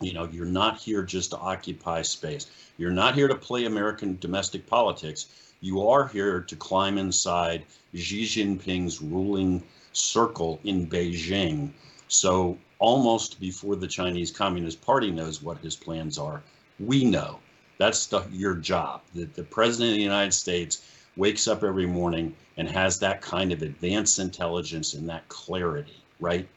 [0.01, 2.47] You know, you're not here just to occupy space.
[2.77, 5.27] You're not here to play American domestic politics.
[5.61, 11.71] You are here to climb inside Xi Jinping's ruling circle in Beijing.
[12.07, 16.43] So almost before the Chinese Communist Party knows what his plans are.
[16.79, 17.39] We know.
[17.77, 19.01] That's the, your job.
[19.15, 23.51] That the president of the United States wakes up every morning and has that kind
[23.51, 26.47] of advanced intelligence and that clarity, right?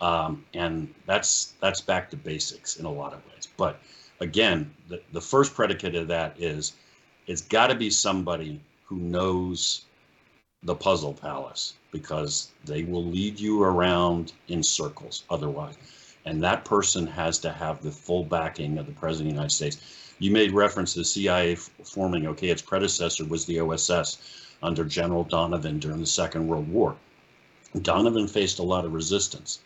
[0.00, 3.48] Um, and that's that's back to basics in a lot of ways.
[3.56, 3.80] But
[4.20, 6.72] again, the, the first predicate of that is
[7.26, 9.84] it's got to be somebody who knows
[10.64, 15.76] the puzzle palace because they will lead you around in circles otherwise.
[16.24, 19.54] And that person has to have the full backing of the President of the United
[19.54, 20.14] States.
[20.18, 22.26] You made reference to the CIA forming.
[22.26, 24.18] Okay, its predecessor was the OSS
[24.62, 26.96] under General Donovan during the Second World War.
[27.82, 29.60] Donovan faced a lot of resistance.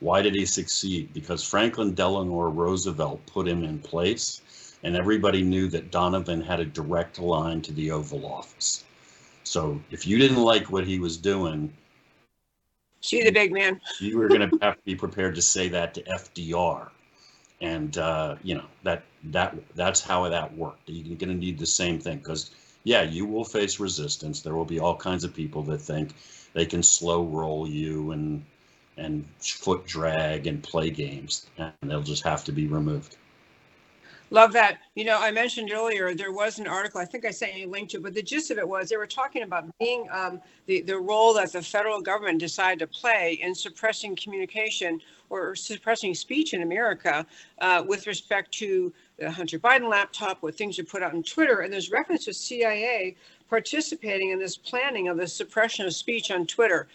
[0.00, 1.12] Why did he succeed?
[1.12, 4.40] Because Franklin Delano Roosevelt put him in place,
[4.82, 8.84] and everybody knew that Donovan had a direct line to the Oval Office.
[9.50, 11.72] So if you didn't like what he was doing,
[13.00, 13.80] See the big man.
[13.98, 16.88] you were going to have to be prepared to say that to FDR,
[17.60, 20.88] and uh, you know that that that's how that worked.
[20.88, 22.52] You're going to need the same thing because
[22.84, 24.40] yeah, you will face resistance.
[24.40, 26.14] There will be all kinds of people that think
[26.52, 28.44] they can slow roll you and
[28.98, 33.16] and foot drag and play games, and they'll just have to be removed.
[34.32, 34.78] Love that.
[34.94, 37.00] You know, I mentioned earlier there was an article.
[37.00, 38.96] I think I sent you a link to, but the gist of it was they
[38.96, 43.40] were talking about being um, the the role that the federal government decided to play
[43.42, 47.26] in suppressing communication or suppressing speech in America
[47.60, 51.60] uh, with respect to the Hunter Biden laptop, what things are put out on Twitter,
[51.60, 53.16] and there's reference to CIA
[53.48, 56.86] participating in this planning of the suppression of speech on Twitter.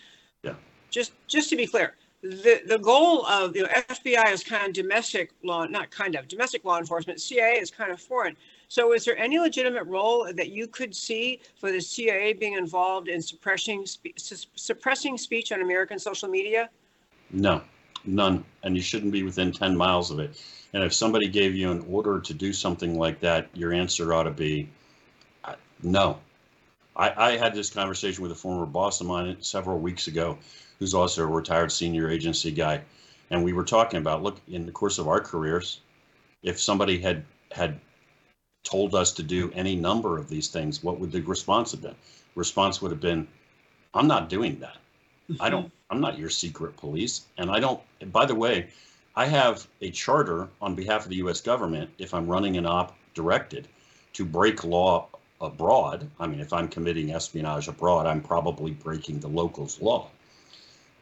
[0.41, 0.53] Yeah.
[0.89, 1.95] Just just to be clear,
[2.25, 6.65] the the goal of the FBI is kind of domestic law, not kind of domestic
[6.65, 7.21] law enforcement.
[7.21, 8.35] CIA is kind of foreign.
[8.67, 13.09] So, is there any legitimate role that you could see for the CIA being involved
[13.09, 16.69] in suppressing spe- sus- suppressing speech on American social media?
[17.29, 17.61] No,
[18.05, 20.41] none, and you shouldn't be within 10 miles of it.
[20.73, 24.23] And if somebody gave you an order to do something like that, your answer ought
[24.23, 24.67] to be
[25.43, 26.19] uh, no.
[26.95, 30.37] I, I had this conversation with a former boss of mine several weeks ago,
[30.79, 32.81] who's also a retired senior agency guy,
[33.29, 35.81] and we were talking about look in the course of our careers,
[36.43, 37.79] if somebody had had
[38.63, 41.95] told us to do any number of these things, what would the response have been?
[42.35, 43.27] Response would have been,
[43.93, 44.77] "I'm not doing that.
[45.39, 45.71] I don't.
[45.89, 47.79] I'm not your secret police, and I don't.
[48.01, 48.69] and By the way,
[49.15, 51.41] I have a charter on behalf of the U.S.
[51.41, 53.67] government if I'm running an op directed
[54.13, 55.07] to break law
[55.39, 56.09] abroad.
[56.19, 60.09] I mean, if I'm committing espionage abroad, I'm probably breaking the locals' law.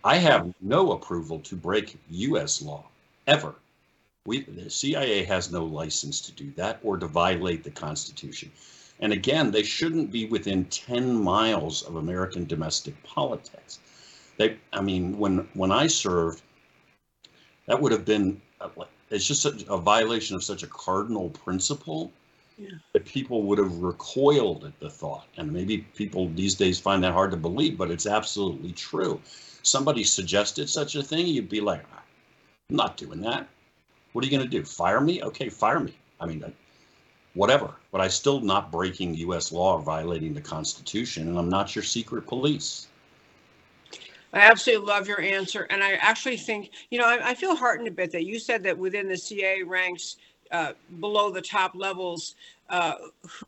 [0.03, 2.61] I have no approval to break U.S.
[2.61, 2.83] law
[3.27, 3.55] ever.
[4.25, 8.51] We, the CIA has no license to do that or to violate the Constitution.
[8.99, 13.79] And again, they shouldn't be within 10 miles of American domestic politics.
[14.37, 16.41] They, I mean, when when I served,
[17.67, 18.69] that would have been uh,
[19.09, 22.11] it's just such a violation of such a cardinal principle
[22.57, 22.69] Yeah.
[22.93, 25.27] that people would have recoiled at the thought.
[25.37, 29.19] And maybe people these days find that hard to believe, but it's absolutely true.
[29.63, 31.83] Somebody suggested such a thing, you'd be like,
[32.69, 33.47] I'm not doing that.
[34.11, 34.63] What are you going to do?
[34.63, 35.23] Fire me?
[35.23, 35.97] Okay, fire me.
[36.19, 36.43] I mean,
[37.33, 37.73] whatever.
[37.91, 39.51] But I'm still not breaking U.S.
[39.51, 42.87] law or violating the Constitution, and I'm not your secret police.
[44.33, 47.87] I absolutely love your answer, and I actually think you know I, I feel heartened
[47.87, 50.17] a bit that you said that within the CIA ranks
[50.51, 52.35] uh, below the top levels
[52.73, 52.95] uh,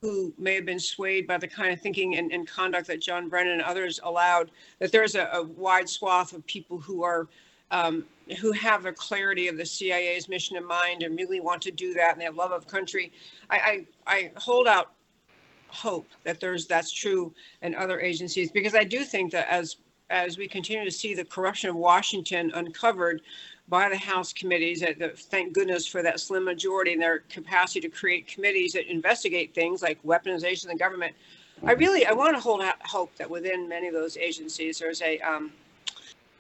[0.01, 3.27] who may have been swayed by the kind of thinking and, and conduct that John
[3.27, 7.27] Brennan and others allowed, that there's a, a wide swath of people who are
[7.71, 8.05] um,
[8.39, 11.95] who have a clarity of the CIA's mission in mind and really want to do
[11.95, 13.11] that and they have love of country.
[13.49, 14.91] I, I, I hold out
[15.69, 17.33] hope that there's that's true
[17.63, 19.77] in other agencies because I do think that as
[20.11, 23.23] as we continue to see the corruption of Washington uncovered
[23.67, 27.81] by the House committees, that that- thank goodness for that slim majority and their capacity
[27.81, 31.15] to create committees that investigate things like weaponization of the government.
[31.63, 35.01] I really I want to hold out hope that within many of those agencies there's
[35.01, 35.53] a um,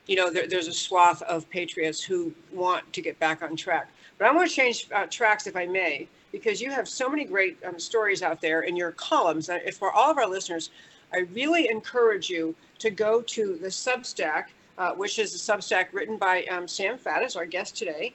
[0.07, 3.89] you know there, there's a swath of patriots who want to get back on track.
[4.17, 7.23] But I want to change uh, tracks if I may because you have so many
[7.23, 9.49] great um, stories out there in your columns.
[9.49, 10.69] And for all of our listeners,
[11.13, 14.45] I really encourage you to go to the Substack,
[14.77, 18.13] uh, which is a Substack written by um, Sam Faddis, our guest today,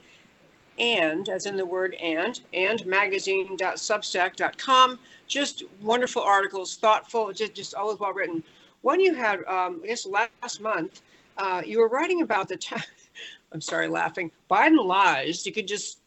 [0.79, 4.99] and as in the word and, and magazine.substack.com.
[5.27, 8.43] Just wonderful articles, thoughtful, just, just always well written.
[8.81, 11.01] One you had, um, I guess last month,
[11.37, 12.83] uh, you were writing about the, ta-
[13.51, 15.45] I'm sorry, laughing, Biden lies.
[15.45, 15.99] You could just,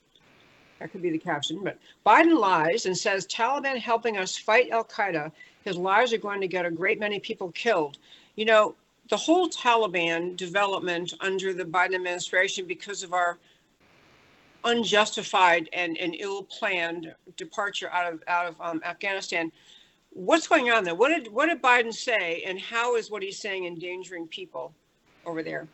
[0.81, 4.85] that could be the caption, but Biden lies and says Taliban helping us fight Al
[4.85, 5.31] Qaeda.
[5.65, 7.99] His lies are going to get a great many people killed.
[8.37, 8.75] You know,
[9.11, 13.39] the whole Taliban development under the Biden administration, because of our
[14.65, 19.53] unjustified and, and ill-planned departure out of out of um, Afghanistan,
[20.11, 20.95] what's going on there?
[20.95, 24.73] What did what did Biden say, and how is what he's saying endangering people
[25.27, 25.69] over there?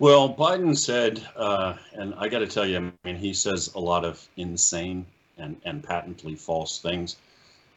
[0.00, 3.80] Well, Biden said, uh, and I got to tell you, I mean, he says a
[3.80, 5.04] lot of insane
[5.38, 7.16] and, and patently false things,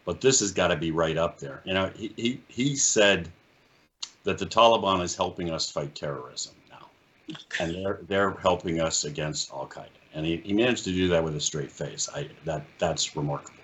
[0.05, 1.61] but this has got to be right up there.
[1.65, 3.27] You know, he, he, he said
[4.23, 6.87] that the Taliban is helping us fight terrorism now,
[7.59, 9.87] and they're, they're helping us against Al Qaeda.
[10.13, 12.09] and he, he managed to do that with a straight face.
[12.13, 13.57] I that that's remarkable.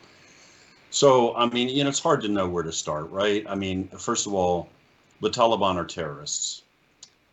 [0.89, 3.45] So I mean, you know, it's hard to know where to start, right?
[3.47, 4.69] I mean, first of all,
[5.21, 6.63] the Taliban are terrorists,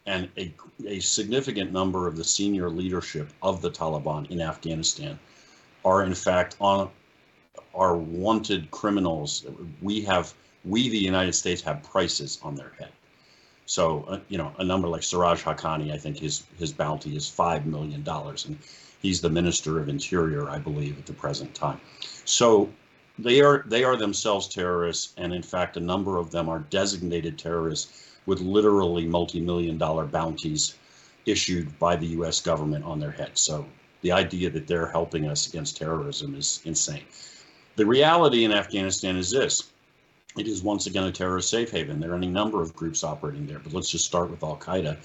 [0.07, 0.53] and a
[0.87, 5.19] a significant number of the senior leadership of the Taliban in Afghanistan
[5.85, 6.91] are in fact on
[7.75, 9.47] are wanted criminals.
[9.81, 12.93] We have we the United States have prices on their head.
[13.67, 17.29] So uh, you know, a number like Siraj Haqqani, I think his his bounty is
[17.29, 18.59] five million dollars, and
[19.01, 21.81] he's the Minister of Interior, I believe, at the present time.
[22.25, 22.71] So
[23.19, 27.39] they are they are themselves terrorists, and in fact, a number of them are designated
[27.39, 30.77] terrorists with literally multi-million dollar bounties
[31.27, 32.41] issued by the U.S.
[32.41, 33.41] government on their heads.
[33.41, 33.67] So
[34.03, 37.05] the idea that they're helping us against terrorism is insane.
[37.77, 39.73] The reality in Afghanistan is this
[40.37, 42.01] it is once again a terrorist safe haven.
[42.01, 44.97] There are any number of groups operating there, but let's just start with Al Qaeda,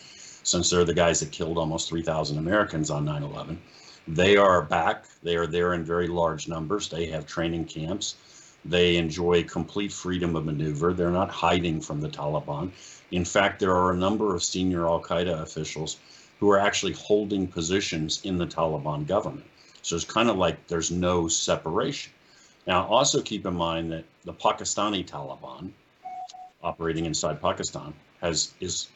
[0.44, 3.62] since they're the guys that killed almost 3,000 Americans on 9 11.
[4.08, 5.06] They are back.
[5.22, 6.90] They are there in very large numbers.
[6.90, 8.16] They have training camps.
[8.66, 10.94] They enjoy complete freedom of maneuver.
[10.94, 12.72] They're not hiding from the Taliban.
[13.12, 15.98] In fact, there are a number of senior Al Qaeda officials
[16.40, 19.46] who are actually holding positions in the Taliban government.
[19.84, 22.12] So it's kind of like there's no separation.
[22.68, 25.72] Now, also keep in mind that the Pakistani Taliban,
[26.62, 28.88] operating inside Pakistan, has is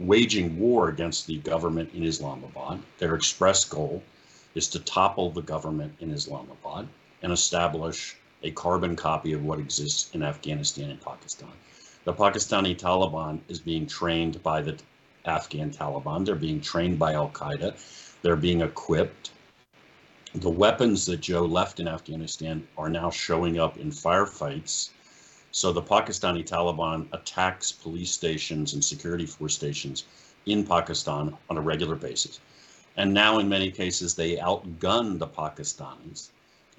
[0.00, 2.80] waging war against the government in Islamabad.
[2.98, 4.02] Their express goal
[4.54, 6.88] is to topple the government in Islamabad
[7.22, 11.52] and establish a carbon copy of what exists in Afghanistan and Pakistan.
[12.04, 14.76] The Pakistani Taliban is being trained by the
[15.24, 16.26] Afghan Taliban.
[16.26, 17.74] They're being trained by Al Qaeda.
[18.22, 19.30] They're being equipped
[20.34, 24.90] the weapons that Joe left in Afghanistan are now showing up in firefights.
[25.52, 30.04] So the Pakistani Taliban attacks police stations and security force stations
[30.46, 32.40] in Pakistan on a regular basis.
[32.96, 36.30] And now, in many cases, they outgun the Pakistanis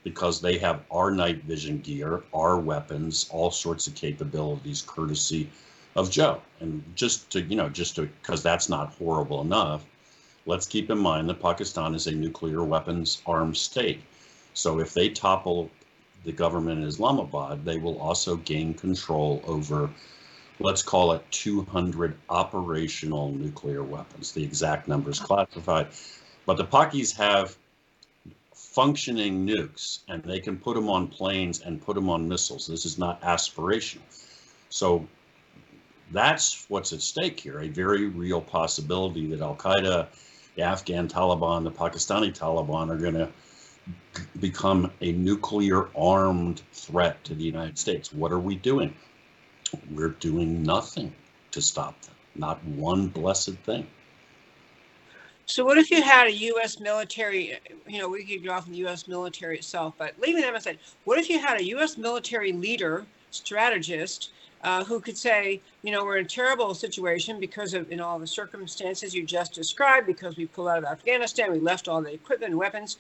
[0.04, 5.50] because they have our night vision gear, our weapons, all sorts of capabilities, courtesy
[5.96, 6.42] of Joe.
[6.60, 9.86] And just to, you know, just to, because that's not horrible enough,
[10.46, 14.02] let's keep in mind that Pakistan is a nuclear weapons armed state.
[14.54, 15.70] So if they topple
[16.24, 19.90] the government in Islamabad, they will also gain control over,
[20.60, 24.32] let's call it 200 operational nuclear weapons.
[24.32, 25.88] The exact number is classified.
[26.46, 27.58] But the Pakis have
[28.54, 32.68] functioning nukes and they can put them on planes and put them on missiles.
[32.68, 34.02] This is not aspirational.
[34.70, 35.08] So
[36.12, 40.08] that's what's at stake here a very real possibility that Al Qaeda
[40.56, 43.30] the Afghan Taliban, the Pakistani Taliban are going to
[44.40, 48.14] become a nuclear armed threat to the United States.
[48.14, 48.96] What are we doing?
[49.92, 51.14] We're doing nothing
[51.52, 53.86] to stop them, not one blessed thing.
[55.48, 56.80] So what if you had a U.S.
[56.80, 59.08] military, you know, we could go off the U.S.
[59.08, 61.98] military itself, but leaving them aside, what if you had a U.S.
[61.98, 64.32] military leader, strategist,
[64.66, 68.18] uh, who could say, you know, we're in a terrible situation because of in all
[68.18, 72.12] the circumstances you just described, because we pulled out of Afghanistan, we left all the
[72.12, 72.98] equipment and weapons.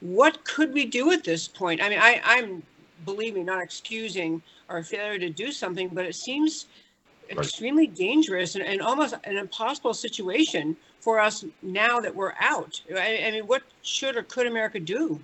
[0.00, 1.82] What could we do at this point?
[1.82, 2.62] I mean, I, I'm,
[3.06, 6.66] believe me, not excusing our failure to do something, but it seems
[7.30, 7.38] right.
[7.38, 12.82] extremely dangerous and, and almost an impossible situation for us now that we're out.
[12.94, 15.18] I, I mean, what should or could America do?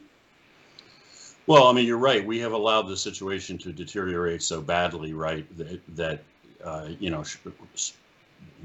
[1.47, 2.25] Well, I mean, you're right.
[2.25, 5.47] We have allowed the situation to deteriorate so badly, right?
[5.59, 6.23] That, that
[6.65, 7.23] uh, you know,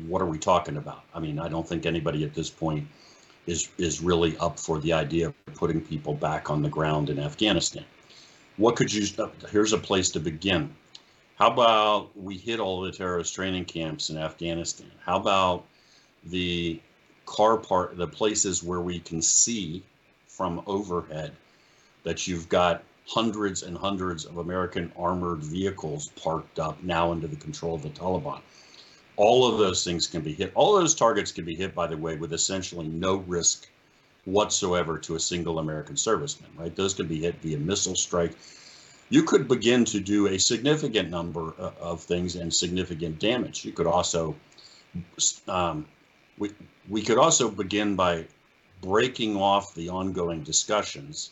[0.07, 1.03] what are we talking about?
[1.13, 2.87] I mean, I don't think anybody at this point
[3.47, 7.19] is is really up for the idea of putting people back on the ground in
[7.19, 7.83] Afghanistan.
[8.57, 9.07] What could you?
[9.51, 10.73] Here's a place to begin.
[11.35, 14.91] How about we hit all the terrorist training camps in Afghanistan?
[15.05, 15.65] How about
[16.25, 16.81] the
[17.25, 19.83] car part, the places where we can see
[20.27, 21.31] from overhead
[22.03, 27.35] that you've got hundreds and hundreds of American armored vehicles parked up now under the
[27.35, 28.39] control of the Taliban.
[29.15, 30.51] All of those things can be hit.
[30.55, 33.67] All those targets can be hit, by the way, with essentially no risk
[34.25, 36.73] whatsoever to a single American serviceman, right?
[36.75, 38.37] Those can be hit via missile strike.
[39.09, 43.65] You could begin to do a significant number of things and significant damage.
[43.65, 44.35] You could also,
[45.47, 45.87] um,
[46.37, 46.51] we,
[46.87, 48.25] we could also begin by
[48.81, 51.31] breaking off the ongoing discussions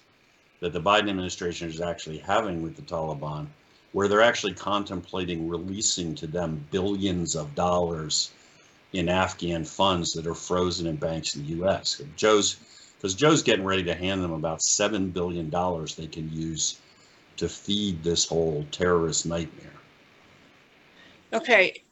[0.60, 3.48] that the Biden administration is actually having with the Taliban,
[3.92, 8.32] where they're actually contemplating releasing to them billions of dollars
[8.94, 12.02] in Afghan funds that are frozen in banks in the U.S.
[12.16, 12.58] Joe's
[12.98, 16.80] because Joe's getting ready to hand them about seven billion dollars they can use
[17.38, 19.72] to feed this whole terrorist nightmare.
[21.32, 21.84] Okay,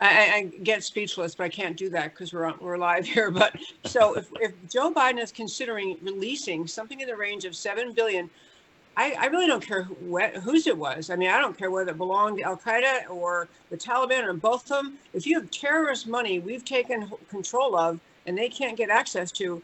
[0.00, 0.06] I,
[0.54, 3.30] I- get speechless, but I can't do that because we're on, we're live here.
[3.30, 7.92] But so if, if Joe Biden is considering releasing something in the range of seven
[7.92, 8.30] billion,
[8.96, 11.10] I, I really don't care who, wh- whose it was.
[11.10, 14.34] I mean, I don't care whether it belonged to Al Qaeda or the Taliban or
[14.34, 14.98] both of them.
[15.14, 19.62] If you have terrorist money we've taken control of and they can't get access to,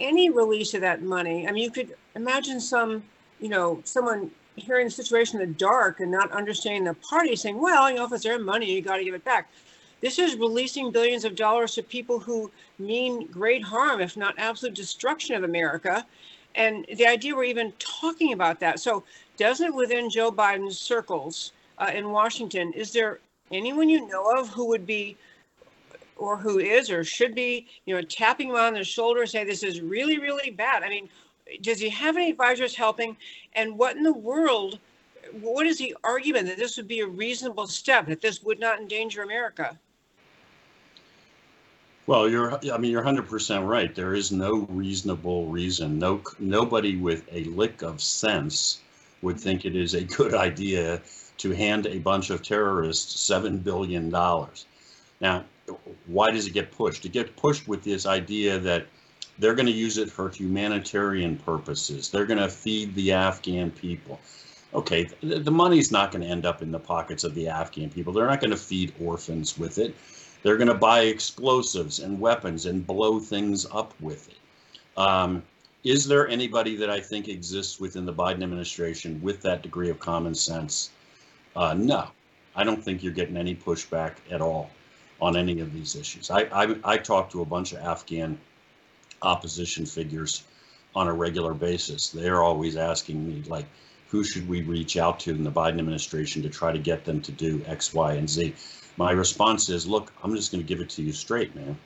[0.00, 1.46] any release of that money.
[1.48, 3.02] I mean, you could imagine some,
[3.40, 7.60] you know, someone hearing the situation in the dark and not understanding the party saying,
[7.60, 9.50] well, you know, if it's their money, you got to give it back.
[10.00, 14.74] This is releasing billions of dollars to people who mean great harm, if not absolute
[14.74, 16.04] destruction of America.
[16.54, 18.80] And the idea we're even talking about that.
[18.80, 19.04] So,
[19.38, 24.66] doesn't within Joe Biden's circles uh, in Washington, is there anyone you know of who
[24.66, 25.16] would be
[26.16, 29.44] or who is or should be, you know, tapping him on the shoulder and say,
[29.44, 30.82] this is really, really bad?
[30.82, 31.08] I mean,
[31.60, 33.16] does he have any advisors helping?
[33.54, 34.78] And what in the world,
[35.40, 38.80] what is the argument that this would be a reasonable step, that this would not
[38.80, 39.78] endanger America?
[42.06, 43.94] Well, you're, I mean, you're 100% right.
[43.94, 45.98] There is no reasonable reason.
[45.98, 48.80] No, nobody with a lick of sense
[49.22, 51.00] would think it is a good idea
[51.38, 54.10] to hand a bunch of terrorists $7 billion.
[54.10, 55.44] Now,
[56.06, 57.04] why does it get pushed?
[57.04, 58.86] It gets pushed with this idea that
[59.38, 62.10] they're going to use it for humanitarian purposes.
[62.10, 64.20] They're going to feed the Afghan people.
[64.74, 68.12] Okay, the, money's not going to end up in the pockets of the Afghan people.
[68.12, 69.94] They're not going to feed orphans with it.
[70.42, 74.38] They're going to buy explosives and weapons and blow things up with it.
[74.98, 75.42] Um,
[75.84, 79.98] is there anybody that I think exists within the Biden administration with that degree of
[79.98, 80.90] common sense?
[81.54, 82.08] Uh, no,
[82.56, 84.70] I don't think you're getting any pushback at all
[85.20, 86.30] on any of these issues.
[86.30, 88.38] I, I, I talk to a bunch of Afghan
[89.22, 90.44] opposition figures
[90.94, 92.10] on a regular basis.
[92.10, 93.66] They're always asking me, like,
[94.08, 97.20] who should we reach out to in the Biden administration to try to get them
[97.22, 98.54] to do X, Y, and Z?
[98.98, 101.78] My response is, look, I'm just going to give it to you straight, man.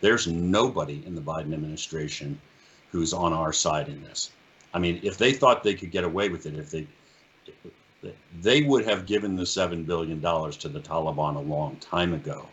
[0.00, 2.40] There's nobody in the Biden administration
[2.90, 4.30] who's on our side in this.
[4.72, 6.86] I mean, if they thought they could get away with it, if they
[8.40, 12.46] they would have given the seven billion dollars to the Taliban a long time ago,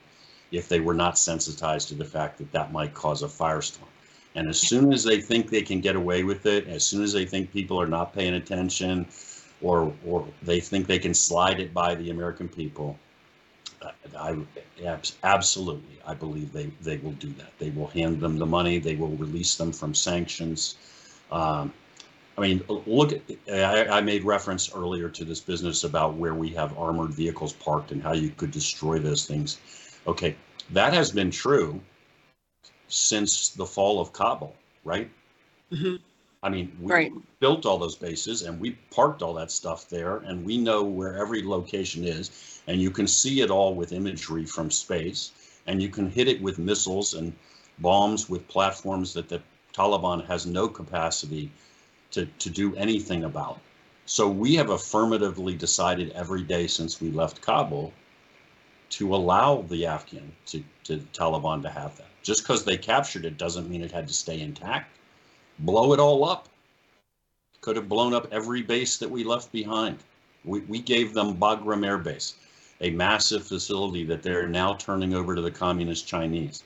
[0.51, 3.87] if they were not sensitized to the fact that that might cause a firestorm.
[4.35, 7.11] And as soon as they think they can get away with it, as soon as
[7.11, 9.07] they think people are not paying attention,
[9.61, 12.97] or or they think they can slide it by the American people,
[14.17, 14.37] I,
[14.83, 17.51] I absolutely I believe they they will do that.
[17.59, 18.79] They will hand them the money.
[18.79, 20.77] They will release them from sanctions.
[21.31, 21.73] Um,
[22.37, 23.11] I mean, look.
[23.11, 27.51] At, I, I made reference earlier to this business about where we have armored vehicles
[27.53, 29.59] parked and how you could destroy those things.
[30.07, 30.35] Okay,
[30.71, 31.81] that has been true
[32.91, 35.09] since the fall of Kabul, right?
[35.71, 35.99] Mhm.
[36.43, 37.13] I mean, we Right.
[37.39, 41.17] built all those bases and we parked all that stuff there, and we know where
[41.17, 42.31] every location is,
[42.67, 45.31] and you can see it all with imagery from space,
[45.67, 47.33] and you can hit it with missiles and
[47.79, 49.41] bombs with platforms that the
[49.73, 51.49] Taliban has no capacity
[52.11, 53.59] to, to do anything about.
[54.05, 57.93] So we have affirmatively decided every day since we left Kabul
[58.89, 62.10] to allow the Afghan to, to Taliban to have that.
[62.23, 64.95] Just because they captured it doesn't mean it had to stay intact.
[65.59, 66.49] Blow it all up.
[67.61, 69.99] Could have blown up every base that we left behind.
[70.45, 72.35] We, we gave them Bagram Air Base,
[72.79, 76.63] a massive facility that they're now turning over to the communist Chinese,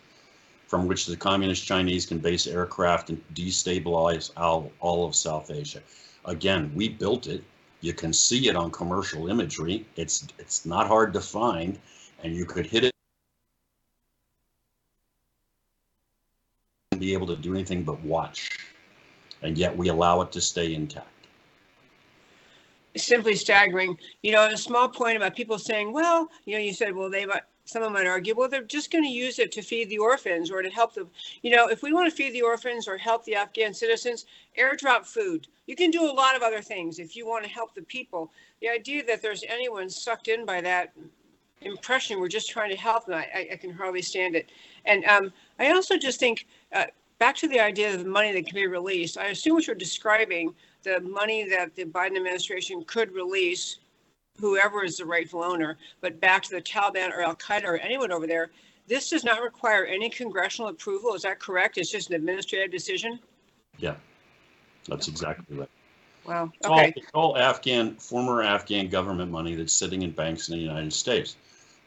[0.67, 5.81] from which the communist Chinese can base aircraft and destabilize all, all of South Asia.
[6.23, 7.43] Again, we built it.
[7.81, 9.85] You can see it on commercial imagery.
[9.95, 11.77] It's it's not hard to find,
[12.23, 12.94] and you could hit it
[17.05, 18.49] be able to do anything but watch.
[19.43, 21.07] And yet we allow it to stay intact.
[22.97, 23.97] simply staggering.
[24.23, 27.25] You know, a small point about people saying, well, you know, you said, well, they
[27.25, 29.97] might, some someone might argue, well, they're just going to use it to feed the
[29.97, 31.09] orphans or to help them.
[31.41, 34.25] You know, if we want to feed the orphans or help the Afghan citizens,
[34.57, 35.47] airdrop food.
[35.67, 38.31] You can do a lot of other things if you want to help the people.
[38.61, 40.93] The idea that there's anyone sucked in by that
[41.61, 44.49] impression, we're just trying to help I, I- I can hardly stand it.
[44.85, 46.45] And um, I also just think,
[46.75, 46.85] uh,
[47.19, 49.75] back to the idea of the money that can be released, I assume what you're
[49.75, 50.53] describing,
[50.83, 53.79] the money that the Biden administration could release,
[54.39, 58.11] whoever is the rightful owner, but back to the Taliban or Al Qaeda or anyone
[58.11, 58.51] over there,
[58.87, 61.15] this does not require any congressional approval.
[61.15, 61.77] Is that correct?
[61.77, 63.17] It's just an administrative decision?
[63.79, 63.95] Yeah,
[64.87, 65.69] that's exactly right.
[66.25, 66.51] Wow.
[66.55, 66.93] It's all, Okay.
[66.95, 71.37] it's all Afghan, former Afghan government money that's sitting in banks in the United States.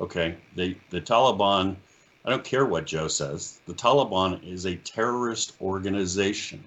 [0.00, 1.76] Okay, they, the Taliban,
[2.24, 6.62] I don't care what Joe says, the Taliban is a terrorist organization.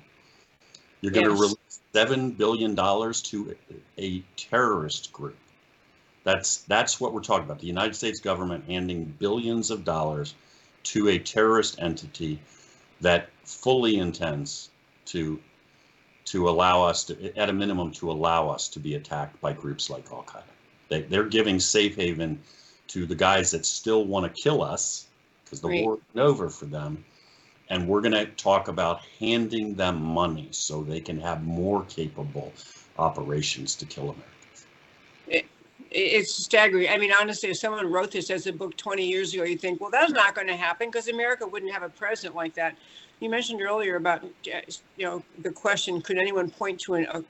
[1.02, 3.56] You're going to release seven billion dollars to
[3.98, 5.38] a terrorist group.
[6.24, 7.60] That's that's what we're talking about.
[7.60, 10.36] The United States government handing billions of dollars
[10.84, 12.40] to a terrorist entity
[13.02, 14.70] that fully intends
[15.08, 15.40] to
[16.26, 19.90] to allow us to, at a minimum, to allow us to be attacked by groups
[19.90, 20.44] like Al Qaeda.
[20.88, 22.42] They, they're giving safe haven
[22.88, 25.08] to the guys that still want to kill us
[25.52, 25.84] because the Right.
[25.84, 27.04] war isn't over for them.
[27.70, 32.54] And we're going to talk about handing them money so they can have more capable
[32.98, 34.66] operations to kill Americans.
[35.28, 35.46] It-
[35.94, 36.88] It's staggering.
[36.88, 39.82] I mean, honestly, if someone wrote this as a book 20 years ago, you'd think,
[39.82, 42.78] well, that's not going to happen because America wouldn't have a president like that.
[43.20, 44.62] You mentioned earlier about, uh,
[44.96, 47.22] you know, the question, could anyone point to an, uh,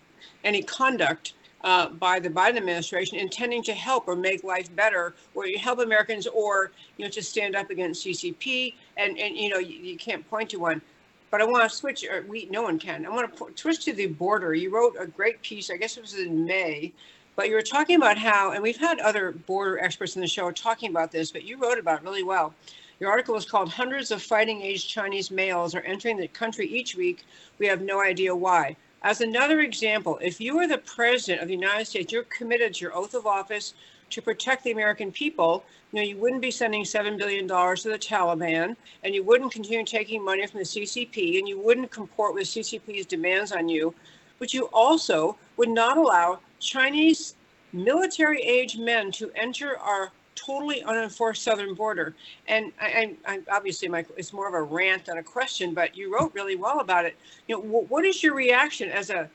[0.43, 5.47] any conduct uh, by the Biden administration intending to help or make life better, or
[5.47, 9.59] you help Americans, or, you know, to stand up against CCP, and, and you know,
[9.59, 10.81] you, you can't point to one.
[11.29, 13.05] But I want to switch, or we, no one can.
[13.05, 14.53] I want to switch to the border.
[14.53, 16.91] You wrote a great piece, I guess it was in May,
[17.35, 20.51] but you were talking about how, and we've had other border experts in the show
[20.51, 22.53] talking about this, but you wrote about it really well.
[22.99, 26.95] Your article was called Hundreds of Fighting Age Chinese Males Are Entering the Country Each
[26.95, 27.25] Week.
[27.57, 28.75] We have no idea why.
[29.03, 32.81] As another example, if you were the president of the United States, you're committed to
[32.81, 33.73] your oath of office
[34.11, 35.63] to protect the American people.
[35.91, 39.85] You know, you wouldn't be sending $7 billion to the Taliban, and you wouldn't continue
[39.85, 43.95] taking money from the CCP, and you wouldn't comport with CCP's demands on you
[44.41, 47.35] but you also would not allow Chinese
[47.73, 50.11] military age men to enter our
[50.51, 52.13] totally unenforced southern border.
[52.47, 55.95] And I, I, I obviously, Mike, it's more of a rant than a question, but
[55.95, 57.15] you wrote really well about it.
[57.47, 59.29] You know, wh- what is your reaction as a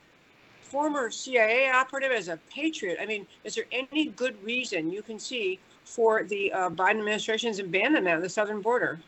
[0.63, 2.99] former CIA operative, as a patriot?
[3.01, 7.59] I mean, is there any good reason you can see for the uh, Biden administration's
[7.61, 8.99] abandonment of the southern border?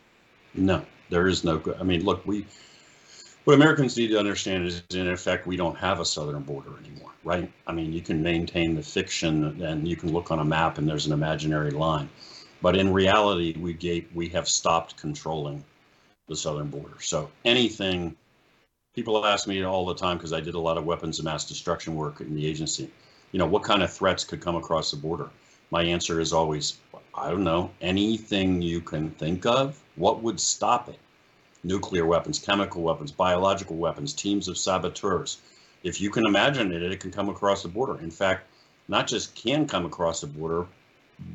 [0.55, 1.77] No, there is no good.
[1.79, 2.47] I mean, look, we,
[3.49, 7.13] what Americans need to understand is, in effect, we don't have a southern border anymore,
[7.25, 7.51] right?
[7.67, 10.87] I mean, you can maintain the fiction and you can look on a map and
[10.87, 12.11] there's an imaginary line.
[12.61, 15.65] But in reality, we gave, we have stopped controlling
[16.27, 17.01] the southern border.
[17.01, 18.15] So anything,
[18.95, 21.47] people ask me all the time, because I did a lot of weapons of mass
[21.47, 22.91] destruction work in the agency,
[23.33, 25.31] you know, what kind of threats could come across the border?
[25.71, 26.81] My answer is always,
[27.15, 29.83] I don't know, anything you can think of.
[29.97, 30.99] What would stop it?
[31.69, 35.37] Nuclear weapons, chemical weapons, biological weapons, teams of saboteurs.
[35.83, 38.01] If you can imagine it, it can come across the border.
[38.01, 38.47] In fact,
[38.89, 40.67] not just can come across the border,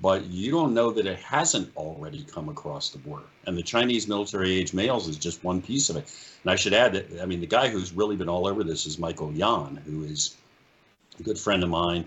[0.02, 3.28] but you don't know that it hasn't already come across the border.
[3.46, 6.12] And the Chinese military age males is just one piece of it.
[6.44, 8.88] And I should add that, I mean, the guy who's really been all over this
[8.88, 10.36] is Michael Yon, who is
[11.20, 12.06] a good friend of mine.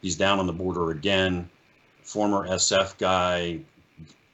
[0.00, 1.50] He's down on the border again,
[2.02, 3.60] former SF guy,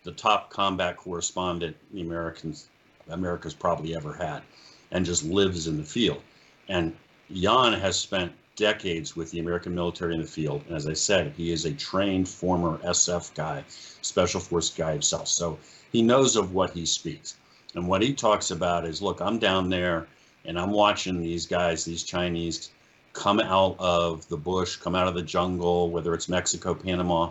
[0.05, 2.69] the top combat correspondent the Americans
[3.09, 4.43] America's probably ever had,
[4.91, 6.21] and just lives in the field.
[6.69, 6.95] And
[7.29, 10.63] Yon has spent decades with the American military in the field.
[10.67, 15.29] And as I said, he is a trained former SF guy, special force guy himself.
[15.29, 15.59] So
[15.93, 17.37] he knows of what he speaks.
[17.75, 20.07] And what he talks about is look, I'm down there
[20.45, 22.71] and I'm watching these guys, these Chinese,
[23.13, 27.31] come out of the bush, come out of the jungle, whether it's Mexico, Panama.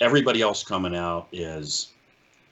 [0.00, 1.92] Everybody else coming out is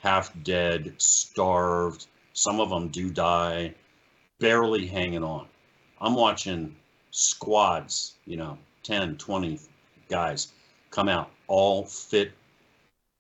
[0.01, 2.07] half dead, starved.
[2.33, 3.75] Some of them do die,
[4.39, 5.47] barely hanging on.
[6.01, 6.75] I'm watching
[7.11, 9.59] squads, you know, 10, 20
[10.09, 10.49] guys
[10.91, 12.33] come out, all fit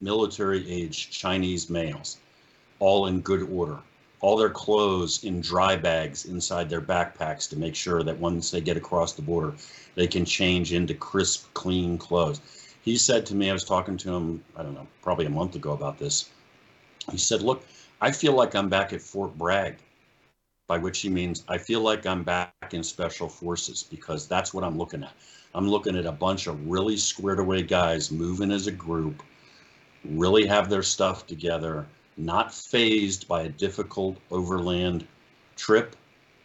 [0.00, 2.18] military age Chinese males,
[2.80, 3.78] all in good order,
[4.20, 8.60] all their clothes in dry bags inside their backpacks to make sure that once they
[8.60, 9.54] get across the border,
[9.94, 12.40] they can change into crisp, clean clothes.
[12.82, 15.54] He said to me, I was talking to him, I don't know, probably a month
[15.54, 16.28] ago about this.
[17.10, 17.64] He said, Look,
[18.02, 19.76] I feel like I'm back at Fort Bragg,
[20.66, 24.64] by which he means I feel like I'm back in special forces because that's what
[24.64, 25.12] I'm looking at.
[25.54, 29.22] I'm looking at a bunch of really squared away guys moving as a group,
[30.04, 31.86] really have their stuff together,
[32.16, 35.06] not phased by a difficult overland
[35.54, 35.94] trip.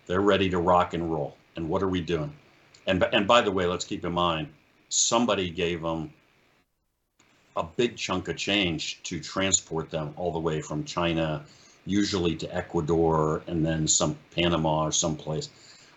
[0.05, 1.38] They're ready to rock and roll.
[1.55, 2.32] And what are we doing?
[2.86, 4.49] And, and by the way, let's keep in mind,
[4.89, 6.14] somebody gave them
[7.58, 11.43] a big chunk of change to transport them all the way from China,
[11.86, 15.49] usually to Ecuador, and then some Panama or someplace.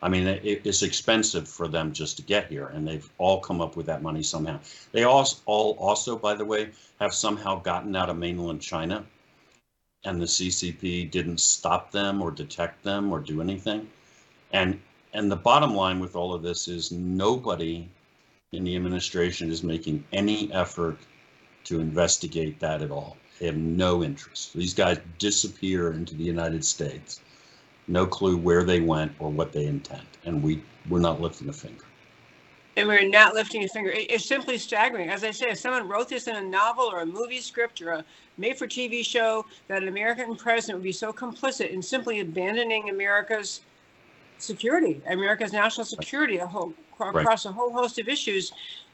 [0.03, 3.61] I mean, it, it's expensive for them just to get here, and they've all come
[3.61, 4.59] up with that money somehow.
[4.93, 9.05] They also, all also, by the way, have somehow gotten out of mainland China,
[10.05, 13.91] and the CCP didn't stop them or detect them or do anything.
[14.53, 14.81] And
[15.13, 17.87] and the bottom line with all of this is nobody
[18.53, 20.97] in the administration is making any effort
[21.71, 23.17] to investigate that at all.
[23.39, 24.53] They have no interest.
[24.55, 27.21] These guys disappear into the United States,
[27.89, 31.53] no clue where they went or what they intend, and we we're not lifting a
[31.53, 31.85] finger.
[32.77, 33.91] and we're not lifting a finger.
[33.95, 35.11] It's simply staggering.
[35.11, 37.91] As I say, if someone wrote this in a novel or a movie script or
[37.93, 38.05] a
[38.39, 43.61] made-for-TV show, that an American president would be so complicit in simply abandoning America's
[44.39, 48.53] security, America's national security, a whole across a whole host of issues,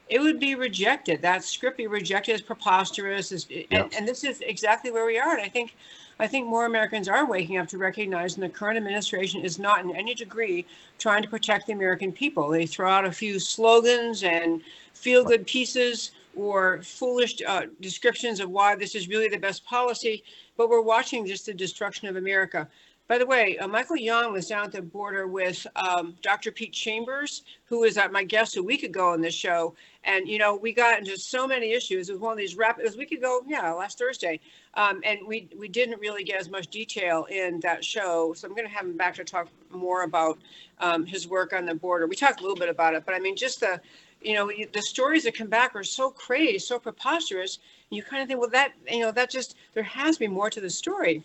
[0.09, 1.21] it would be rejected.
[1.21, 3.31] That script be rejected as preposterous.
[3.31, 3.65] As, Yep.
[3.71, 5.33] and, and this is exactly where we are.
[5.33, 5.75] And I think,
[6.19, 9.83] I think more Americans are waking up to recognize that the current administration is not
[9.83, 10.65] in any degree
[10.97, 12.49] trying to protect the American people.
[12.49, 14.61] They throw out a few slogans and
[14.93, 20.23] feel-good pieces or foolish uh, descriptions of why this is really the best policy,
[20.55, 22.67] but we're watching just the destruction of America.
[23.07, 26.51] By the way, uh, Michael Yon was down at the border with um, Dr.
[26.51, 29.75] Pete Chambers, who was at my guest a week ago on this show.
[30.03, 32.09] And, you know, we got into so many issues.
[32.09, 34.41] It was one of these rapid, it was a week ago, yeah, last Thursday.
[34.73, 38.33] Um, and we, we didn't really get as much detail in that show.
[38.33, 40.37] So I'm going to have him back to talk more about
[40.79, 42.07] um, his work on the border.
[42.07, 43.79] We talked a little bit about it, but I mean, just the,
[44.21, 47.59] you know, the stories that come back are so crazy, so preposterous.
[47.89, 50.49] You kind of think, well, that, you know, that just, there has to be more
[50.49, 51.23] to the story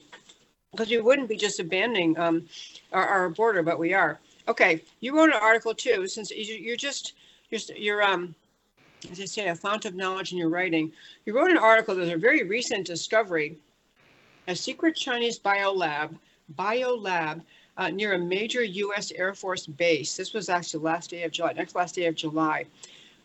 [0.72, 2.46] because we wouldn't be just abandoning um,
[2.92, 4.18] our, our border, but we are.
[4.48, 7.12] Okay, you wrote an article too, since you- you're just,
[7.50, 8.34] you're, you're um,
[9.10, 10.90] as I say, a fount of knowledge in your writing.
[11.26, 13.56] You wrote an article that's a very recent discovery,
[14.48, 16.16] a secret Chinese biolab,
[16.56, 17.42] biolab
[17.76, 19.12] uh, near a major U.S.
[19.12, 20.16] Air Force base.
[20.16, 22.64] This was actually last day of July, next last day of July.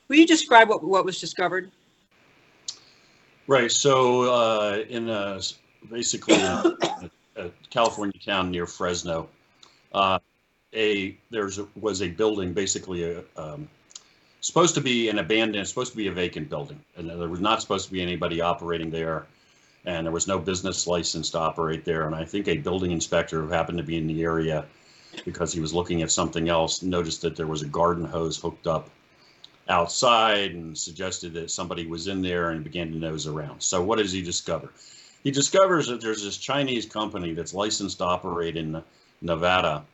[0.10, 1.72] Will you describe what, what was discovered?
[3.48, 3.72] Right.
[3.72, 5.40] So uh, in a,
[5.90, 6.76] basically a,
[7.38, 9.30] a California town near Fresno,
[9.94, 10.20] uh,
[10.74, 13.68] a there's a, was a building basically a, um,
[14.42, 17.62] supposed to be an abandoned, supposed to be a vacant building, and there was not
[17.62, 19.26] supposed to be anybody operating there,
[19.86, 22.06] and there was no business license to operate there.
[22.06, 24.66] And I think a building inspector who happened to be in the area
[25.26, 28.68] because he was looking at something else noticed that there was a garden hose hooked
[28.68, 28.90] up
[29.70, 33.62] outside and suggested that somebody was in there and began to nose around.
[33.62, 34.72] So what does he discover?
[35.24, 38.84] He discovers that there's this Chinese company that's licensed to operate in
[39.22, 39.86] Nevada,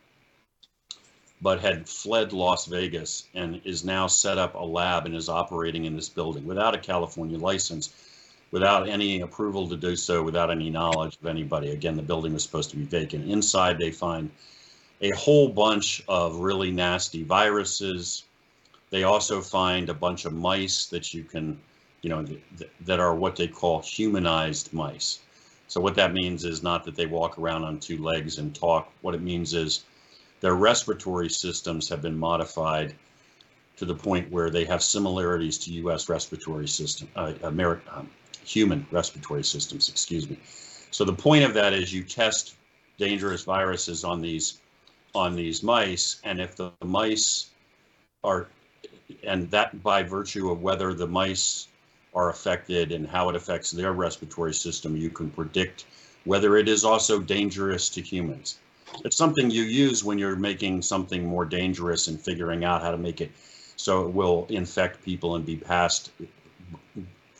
[1.41, 5.86] but had fled Las Vegas and is now set up a lab and is operating
[5.86, 7.93] in this building without a California license,
[8.51, 11.71] without any approval to do so, without any knowledge of anybody.
[11.71, 13.30] Again, the building was supposed to be vacant.
[13.30, 14.30] Inside, they find
[15.01, 18.24] a whole bunch of really nasty viruses,
[18.93, 21.59] they also find a bunch of mice that you can,
[22.03, 25.19] you know, th- that are what they call humanized mice.
[25.67, 28.91] So what that means is not that they walk around on two legs and talk.
[29.01, 29.85] What it means is
[30.41, 32.93] their respiratory systems have been modified
[33.77, 36.09] to the point where they have similarities to U.S.
[36.09, 38.09] respiratory system, uh, American um,
[38.45, 39.89] human respiratory systems.
[39.89, 40.37] Excuse me.
[40.91, 42.55] So the point of that is you test
[42.97, 44.59] dangerous viruses on these
[45.15, 47.51] on these mice, and if the mice
[48.23, 48.47] are
[49.23, 51.67] and that by virtue of whether the mice
[52.16, 55.86] are affected and how it affects their respiratory system, you can predict
[56.26, 58.59] whether it is also dangerous to humans.
[59.03, 62.97] It's something you use when you're making something more dangerous and figuring out how to
[62.97, 63.32] make it
[63.76, 66.11] so it will infect people and be passed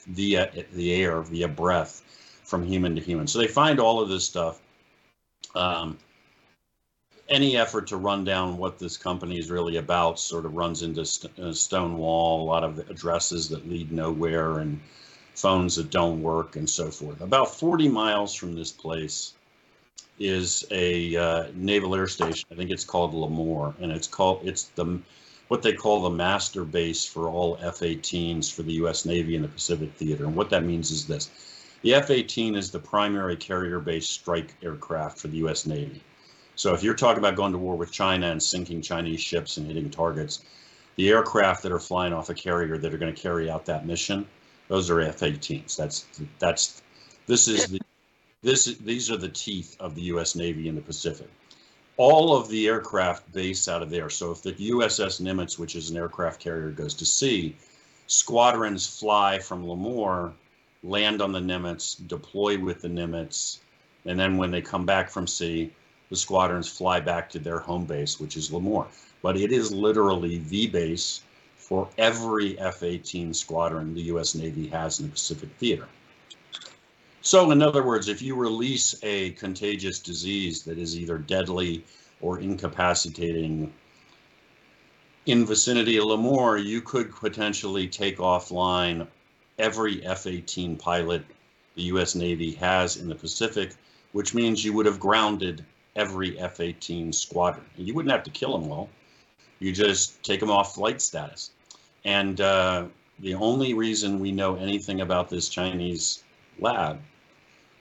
[0.08, 2.02] via the air, via breath
[2.44, 3.28] from human to human.
[3.28, 4.60] So they find all of this stuff.
[5.56, 5.98] Um,
[7.30, 11.06] any effort to run down what this company is really about sort of runs into
[11.06, 14.80] st- a stone wall, a lot of addresses that lead nowhere and
[15.36, 17.22] phones that don't work and so forth.
[17.22, 19.34] About 40 miles from this place
[20.20, 22.48] is a uh, naval air station.
[22.52, 25.00] I think it's called Lemoore, and it's called it's the
[25.48, 29.06] what they call the master base for all F-18s for the U.S.
[29.06, 30.26] Navy in the Pacific Theater.
[30.26, 31.30] And what that means is this:
[31.82, 35.66] the F-18 is the primary carrier-based strike aircraft for the U.S.
[35.66, 36.02] Navy.
[36.56, 39.66] So if you're talking about going to war with China and sinking Chinese ships and
[39.66, 40.43] hitting targets,
[40.95, 43.86] the aircraft that are flying off a carrier that are going to carry out that
[43.86, 44.28] mission,
[44.68, 45.76] those are F-18s.
[45.76, 46.06] That's
[46.39, 46.82] that's
[47.26, 47.82] this is the
[48.41, 50.36] this these are the teeth of the U.S.
[50.36, 51.30] Navy in the Pacific.
[51.97, 54.10] All of the aircraft base out of there.
[54.10, 57.56] So if the USS Nimitz, which is an aircraft carrier, goes to sea,
[58.08, 60.34] squadrons fly from Lemoore,
[60.84, 63.60] land on the Nimitz, deploy with the Nimitz,
[64.06, 65.72] and then when they come back from sea,
[66.14, 68.86] the squadrons fly back to their home base, which is Lemoore.
[69.24, 71.24] But it is literally the base
[71.57, 75.88] for every F 18 squadron the US Navy has in the Pacific Theater.
[77.24, 81.84] So, in other words, if you release a contagious disease that is either deadly
[82.22, 83.74] or incapacitating
[85.26, 89.07] in vicinity of Lemoore, you could potentially take offline
[89.57, 91.26] every F 18 pilot
[91.74, 93.74] the US Navy has in the Pacific,
[94.11, 95.66] which means you would have grounded
[95.96, 97.66] every F 18 squadron.
[97.78, 98.89] You wouldn't have to kill them all,
[99.60, 101.52] you just take them off flight status.
[102.06, 102.86] And uh,
[103.20, 106.24] the only reason we know anything about this Chinese
[106.60, 107.00] lab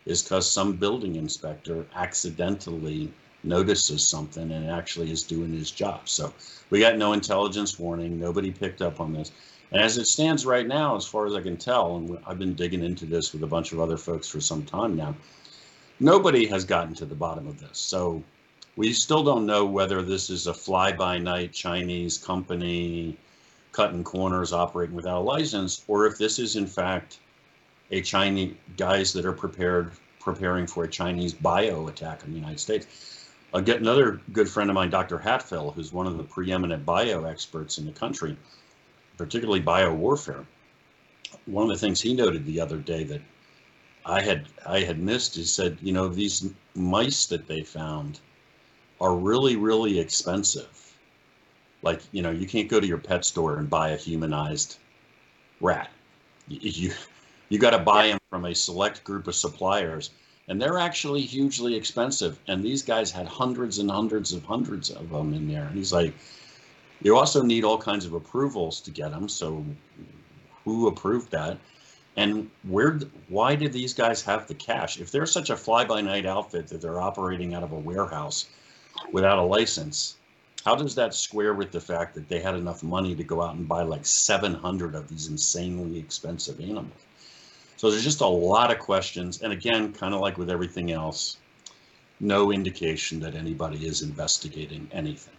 [0.05, 3.13] is because some building inspector accidentally
[3.45, 6.09] notices something and actually is doing his job.
[6.09, 6.33] So
[6.71, 8.19] we got no intelligence warning.
[8.19, 9.33] Nobody picked up on this.
[9.73, 12.55] And as it stands right now, as far as I can tell, and I've been
[12.55, 15.15] digging into this with a bunch of other folks for some time now,
[16.01, 17.79] nobody has gotten to the bottom of this.
[17.79, 18.23] So
[18.77, 23.17] we still don't know whether this is a fly by night Chinese company
[23.73, 27.21] cutting corners operating without a license, or if this is in fact
[27.91, 32.61] a Chinese guys that are prepared preparing for a Chinese bio attack on the United
[32.61, 33.29] States.
[33.53, 35.19] I'll get another good friend of mine, Dr.
[35.19, 38.37] Hatfill, who's one of the preeminent bio experts in the country,
[39.19, 40.47] particularly bio warfare.
[41.47, 43.21] One of the things he noted the other day that
[44.05, 48.21] I had I had missed, he said, you know, these mice that they found
[49.01, 50.97] are really, really expensive.
[51.83, 54.79] Like, you know, you can't go to your pet store and buy a humanized
[55.61, 55.91] rat.
[56.49, 56.93] You you,
[57.49, 60.11] you got to buy them from a select group of suppliers,
[60.49, 62.39] and they're actually hugely expensive.
[62.49, 65.65] And these guys had hundreds and hundreds of hundreds of them in there.
[65.65, 66.15] And he's like,
[67.03, 69.29] you also need all kinds of approvals to get them.
[69.29, 69.65] So,
[70.65, 71.59] who approved that?
[72.17, 72.99] And where?
[73.29, 75.01] Why did these guys have the cash?
[75.01, 78.47] If they're such a fly-by-night outfit that they're operating out of a warehouse
[79.13, 80.17] without a license,
[80.65, 83.55] how does that square with the fact that they had enough money to go out
[83.55, 86.93] and buy like 700 of these insanely expensive animals?
[87.77, 89.43] So there's just a lot of questions.
[89.43, 91.39] And again, kind of like with everything else,
[92.21, 95.35] no indication that anybody is investigating anything.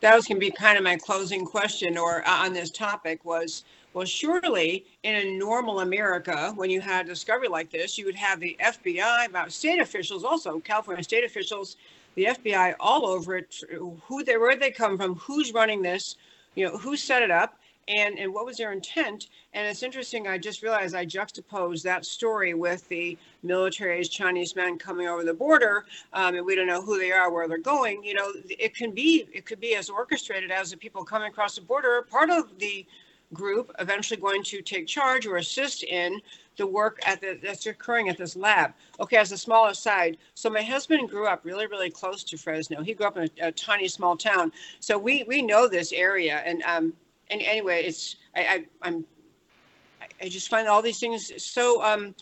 [0.00, 3.24] That was going to be kind of my closing question or uh, on this topic
[3.24, 3.64] was,
[3.96, 8.14] well, surely in a normal America, when you had a discovery like this, you would
[8.14, 11.76] have the FBI, about state officials also, California state officials,
[12.14, 13.56] the FBI all over it,
[14.04, 16.16] who they, where they come from, who's running this,
[16.56, 19.28] you know, who set it up, and and what was their intent.
[19.54, 24.76] And it's interesting i just realized i juxtaposed that story with the military's chinese men
[24.76, 28.02] coming over the border um, and we don't know who they are where they're going
[28.04, 31.54] you know it can be it could be as orchestrated as the people coming across
[31.54, 32.84] the border part of the
[33.32, 36.20] group eventually going to take charge or assist in
[36.56, 38.72] the work at the, that's occurring at this lab.
[39.00, 42.82] Okay, as a small aside, so my husband grew up really, really close to Fresno.
[42.82, 46.42] He grew up in a, a tiny, small town, so we we know this area.
[46.46, 46.92] And um,
[47.30, 49.04] and anyway, it's I, I I'm
[50.22, 52.14] I just find all these things so um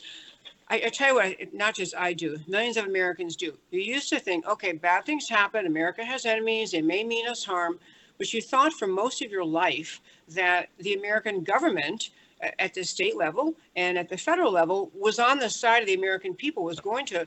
[0.68, 3.52] I, I tell you what, not just I do, millions of Americans do.
[3.70, 7.44] You used to think, okay, bad things happen, America has enemies, they may mean us
[7.44, 7.78] harm,
[8.16, 12.10] but you thought for most of your life that the American government
[12.58, 15.94] at the state level and at the federal level was on the side of the
[15.94, 17.26] American people, was going to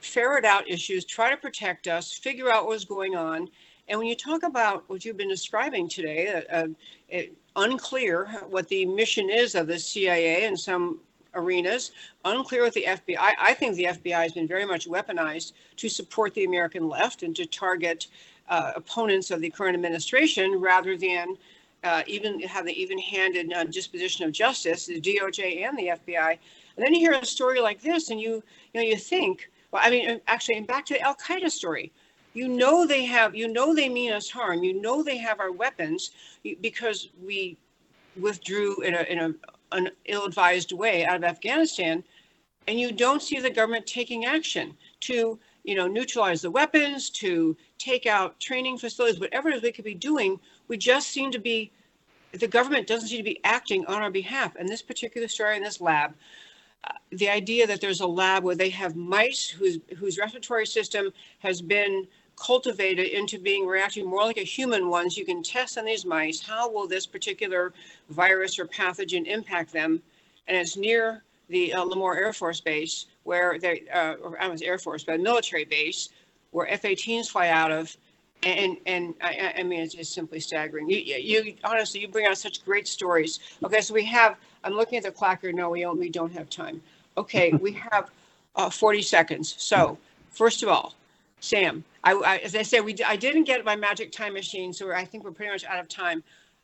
[0.00, 3.48] ferret out issues, try to protect us, figure out what was going on,
[3.90, 6.68] and when you talk about what you've been describing today, uh,
[7.12, 7.22] uh,
[7.56, 11.00] unclear what the mission is of the CIA in some
[11.34, 11.90] arenas,
[12.24, 13.32] unclear with the FBI.
[13.38, 17.34] I think the FBI has been very much weaponized to support the American left and
[17.34, 18.06] to target
[18.48, 21.36] uh, opponents of the current administration rather than
[21.84, 26.38] uh, even have the even-handed uh, disposition of justice, the DOJ and the FBI.
[26.76, 29.82] And then you hear a story like this, and you you know you think, well,
[29.84, 31.92] I mean, actually, and back to the Al Qaeda story.
[32.32, 34.62] You know they have you know they mean us harm.
[34.62, 36.12] You know they have our weapons
[36.60, 37.56] because we
[38.16, 39.34] withdrew in a in a
[39.72, 42.02] an ill-advised way out of afghanistan.
[42.66, 47.56] And you don't see the government taking action to you know neutralize the weapons to
[47.78, 50.38] take out training facilities whatever it is we could be doing
[50.70, 51.70] we just seem to be
[52.32, 55.62] the government doesn't seem to be acting on our behalf and this particular story in
[55.62, 56.14] this lab
[56.84, 61.12] uh, the idea that there's a lab where they have mice whose whose respiratory system
[61.40, 62.06] has been
[62.40, 66.40] cultivated into being reacting more like a human ones, you can test on these mice
[66.40, 67.72] how will this particular
[68.08, 70.02] virus or pathogen impact them.
[70.48, 74.62] And it's near the uh, Lemoore Air Force Base, where they, uh, or I was
[74.62, 76.08] Air Force, but military base,
[76.50, 77.94] where F-18s fly out of.
[78.42, 80.88] And and I, I mean, it's just simply staggering.
[80.88, 83.40] You, you honestly, you bring out such great stories.
[83.64, 84.36] Okay, so we have.
[84.64, 85.52] I'm looking at the clock here.
[85.52, 85.98] No, we don't.
[85.98, 86.80] We don't have time.
[87.18, 88.10] Okay, we have
[88.56, 89.54] uh, 40 seconds.
[89.58, 89.98] So,
[90.30, 90.94] first of all,
[91.40, 94.90] Sam, I, I, as I said, we I didn't get my magic time machine, so
[94.92, 96.22] I think we're pretty much out of time.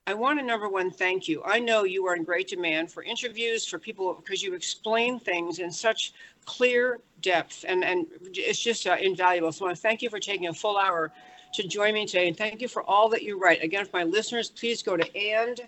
[0.09, 1.43] I want to number one thank you.
[1.45, 5.59] I know you are in great demand for interviews for people because you explain things
[5.59, 6.13] in such
[6.45, 9.51] clear depth, and and it's just uh, invaluable.
[9.53, 11.13] So I want to thank you for taking a full hour
[11.53, 13.63] to join me today, and thank you for all that you write.
[13.63, 15.61] Again, for my listeners, please go to and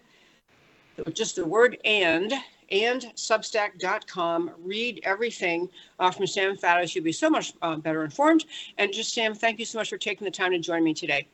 [1.13, 2.33] just the word and
[2.71, 4.51] and substack.com.
[4.63, 5.69] Read everything
[5.99, 6.95] uh, from Sam Faddis.
[6.95, 8.45] You'll be so much uh, better informed.
[8.77, 11.27] And just, Sam, thank you so much for taking the time to join me today.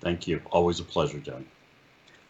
[0.00, 0.40] Thank you.
[0.52, 1.46] Always a pleasure, Jen.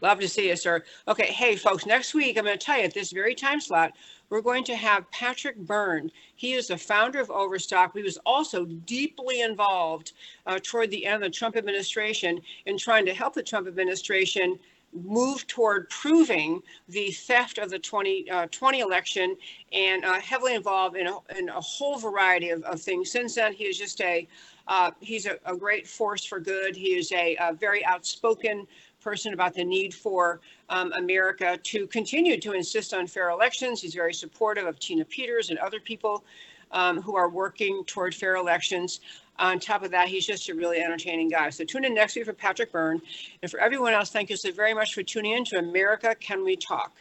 [0.02, 0.84] Love to see you, sir.
[1.08, 3.92] Okay, hey, folks, next week, I'm going to tell you at this very time slot,
[4.28, 6.10] we're going to have Patrick Byrne.
[6.34, 7.96] He is the founder of Overstock.
[7.96, 10.12] He was also deeply involved
[10.46, 14.58] uh, toward the end of the Trump administration in trying to help the Trump administration
[14.92, 19.36] move toward proving the theft of the 2020 uh, election
[19.72, 23.10] and uh, heavily involved in a, in a whole variety of, of, things.
[23.10, 24.26] Since then, he is just a
[24.68, 26.74] uh, he's a, a, great force for good.
[26.74, 28.66] He is a, a very outspoken
[29.06, 33.80] person about the need for um, America to continue to insist on fair elections.
[33.80, 36.24] He's very supportive of Tina Peters and other people
[36.72, 38.98] um, who are working toward fair elections.
[39.38, 41.50] On top of that, he's just a really entertaining guy.
[41.50, 43.00] So tune in next week for Patrick Byrne.
[43.42, 46.42] And for everyone else, thank you so very much for tuning in to America Can
[46.42, 46.92] We Talk.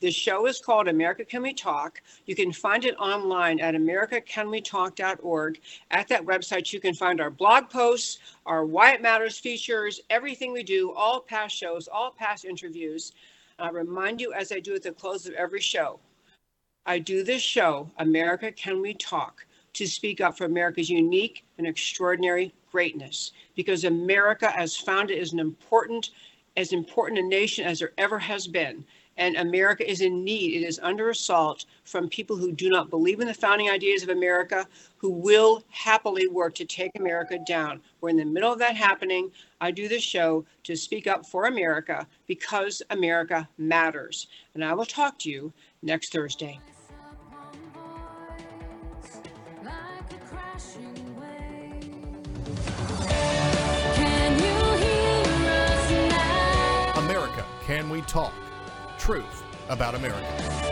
[0.00, 2.02] The show is called America Can We Talk.
[2.26, 5.60] You can find it online at americacanwetalk.org.
[5.90, 10.52] At that website, you can find our blog posts, our Why It Matters features, everything
[10.52, 13.12] we do, all past shows, all past interviews.
[13.58, 16.00] I remind you, as I do at the close of every show,
[16.86, 21.66] I do this show, America Can We Talk, to speak up for America's unique and
[21.66, 26.10] extraordinary greatness because America, as founded, is an important,
[26.56, 28.84] as important a nation as there ever has been.
[29.16, 30.54] And America is in need.
[30.54, 34.08] It is under assault from people who do not believe in the founding ideas of
[34.08, 37.80] America, who will happily work to take America down.
[38.00, 39.30] We're in the middle of that happening.
[39.60, 44.26] I do this show to speak up for America because America matters.
[44.54, 45.52] And I will talk to you
[45.82, 46.58] next Thursday.
[56.96, 58.32] America, can we talk?
[59.04, 60.63] Truth about America.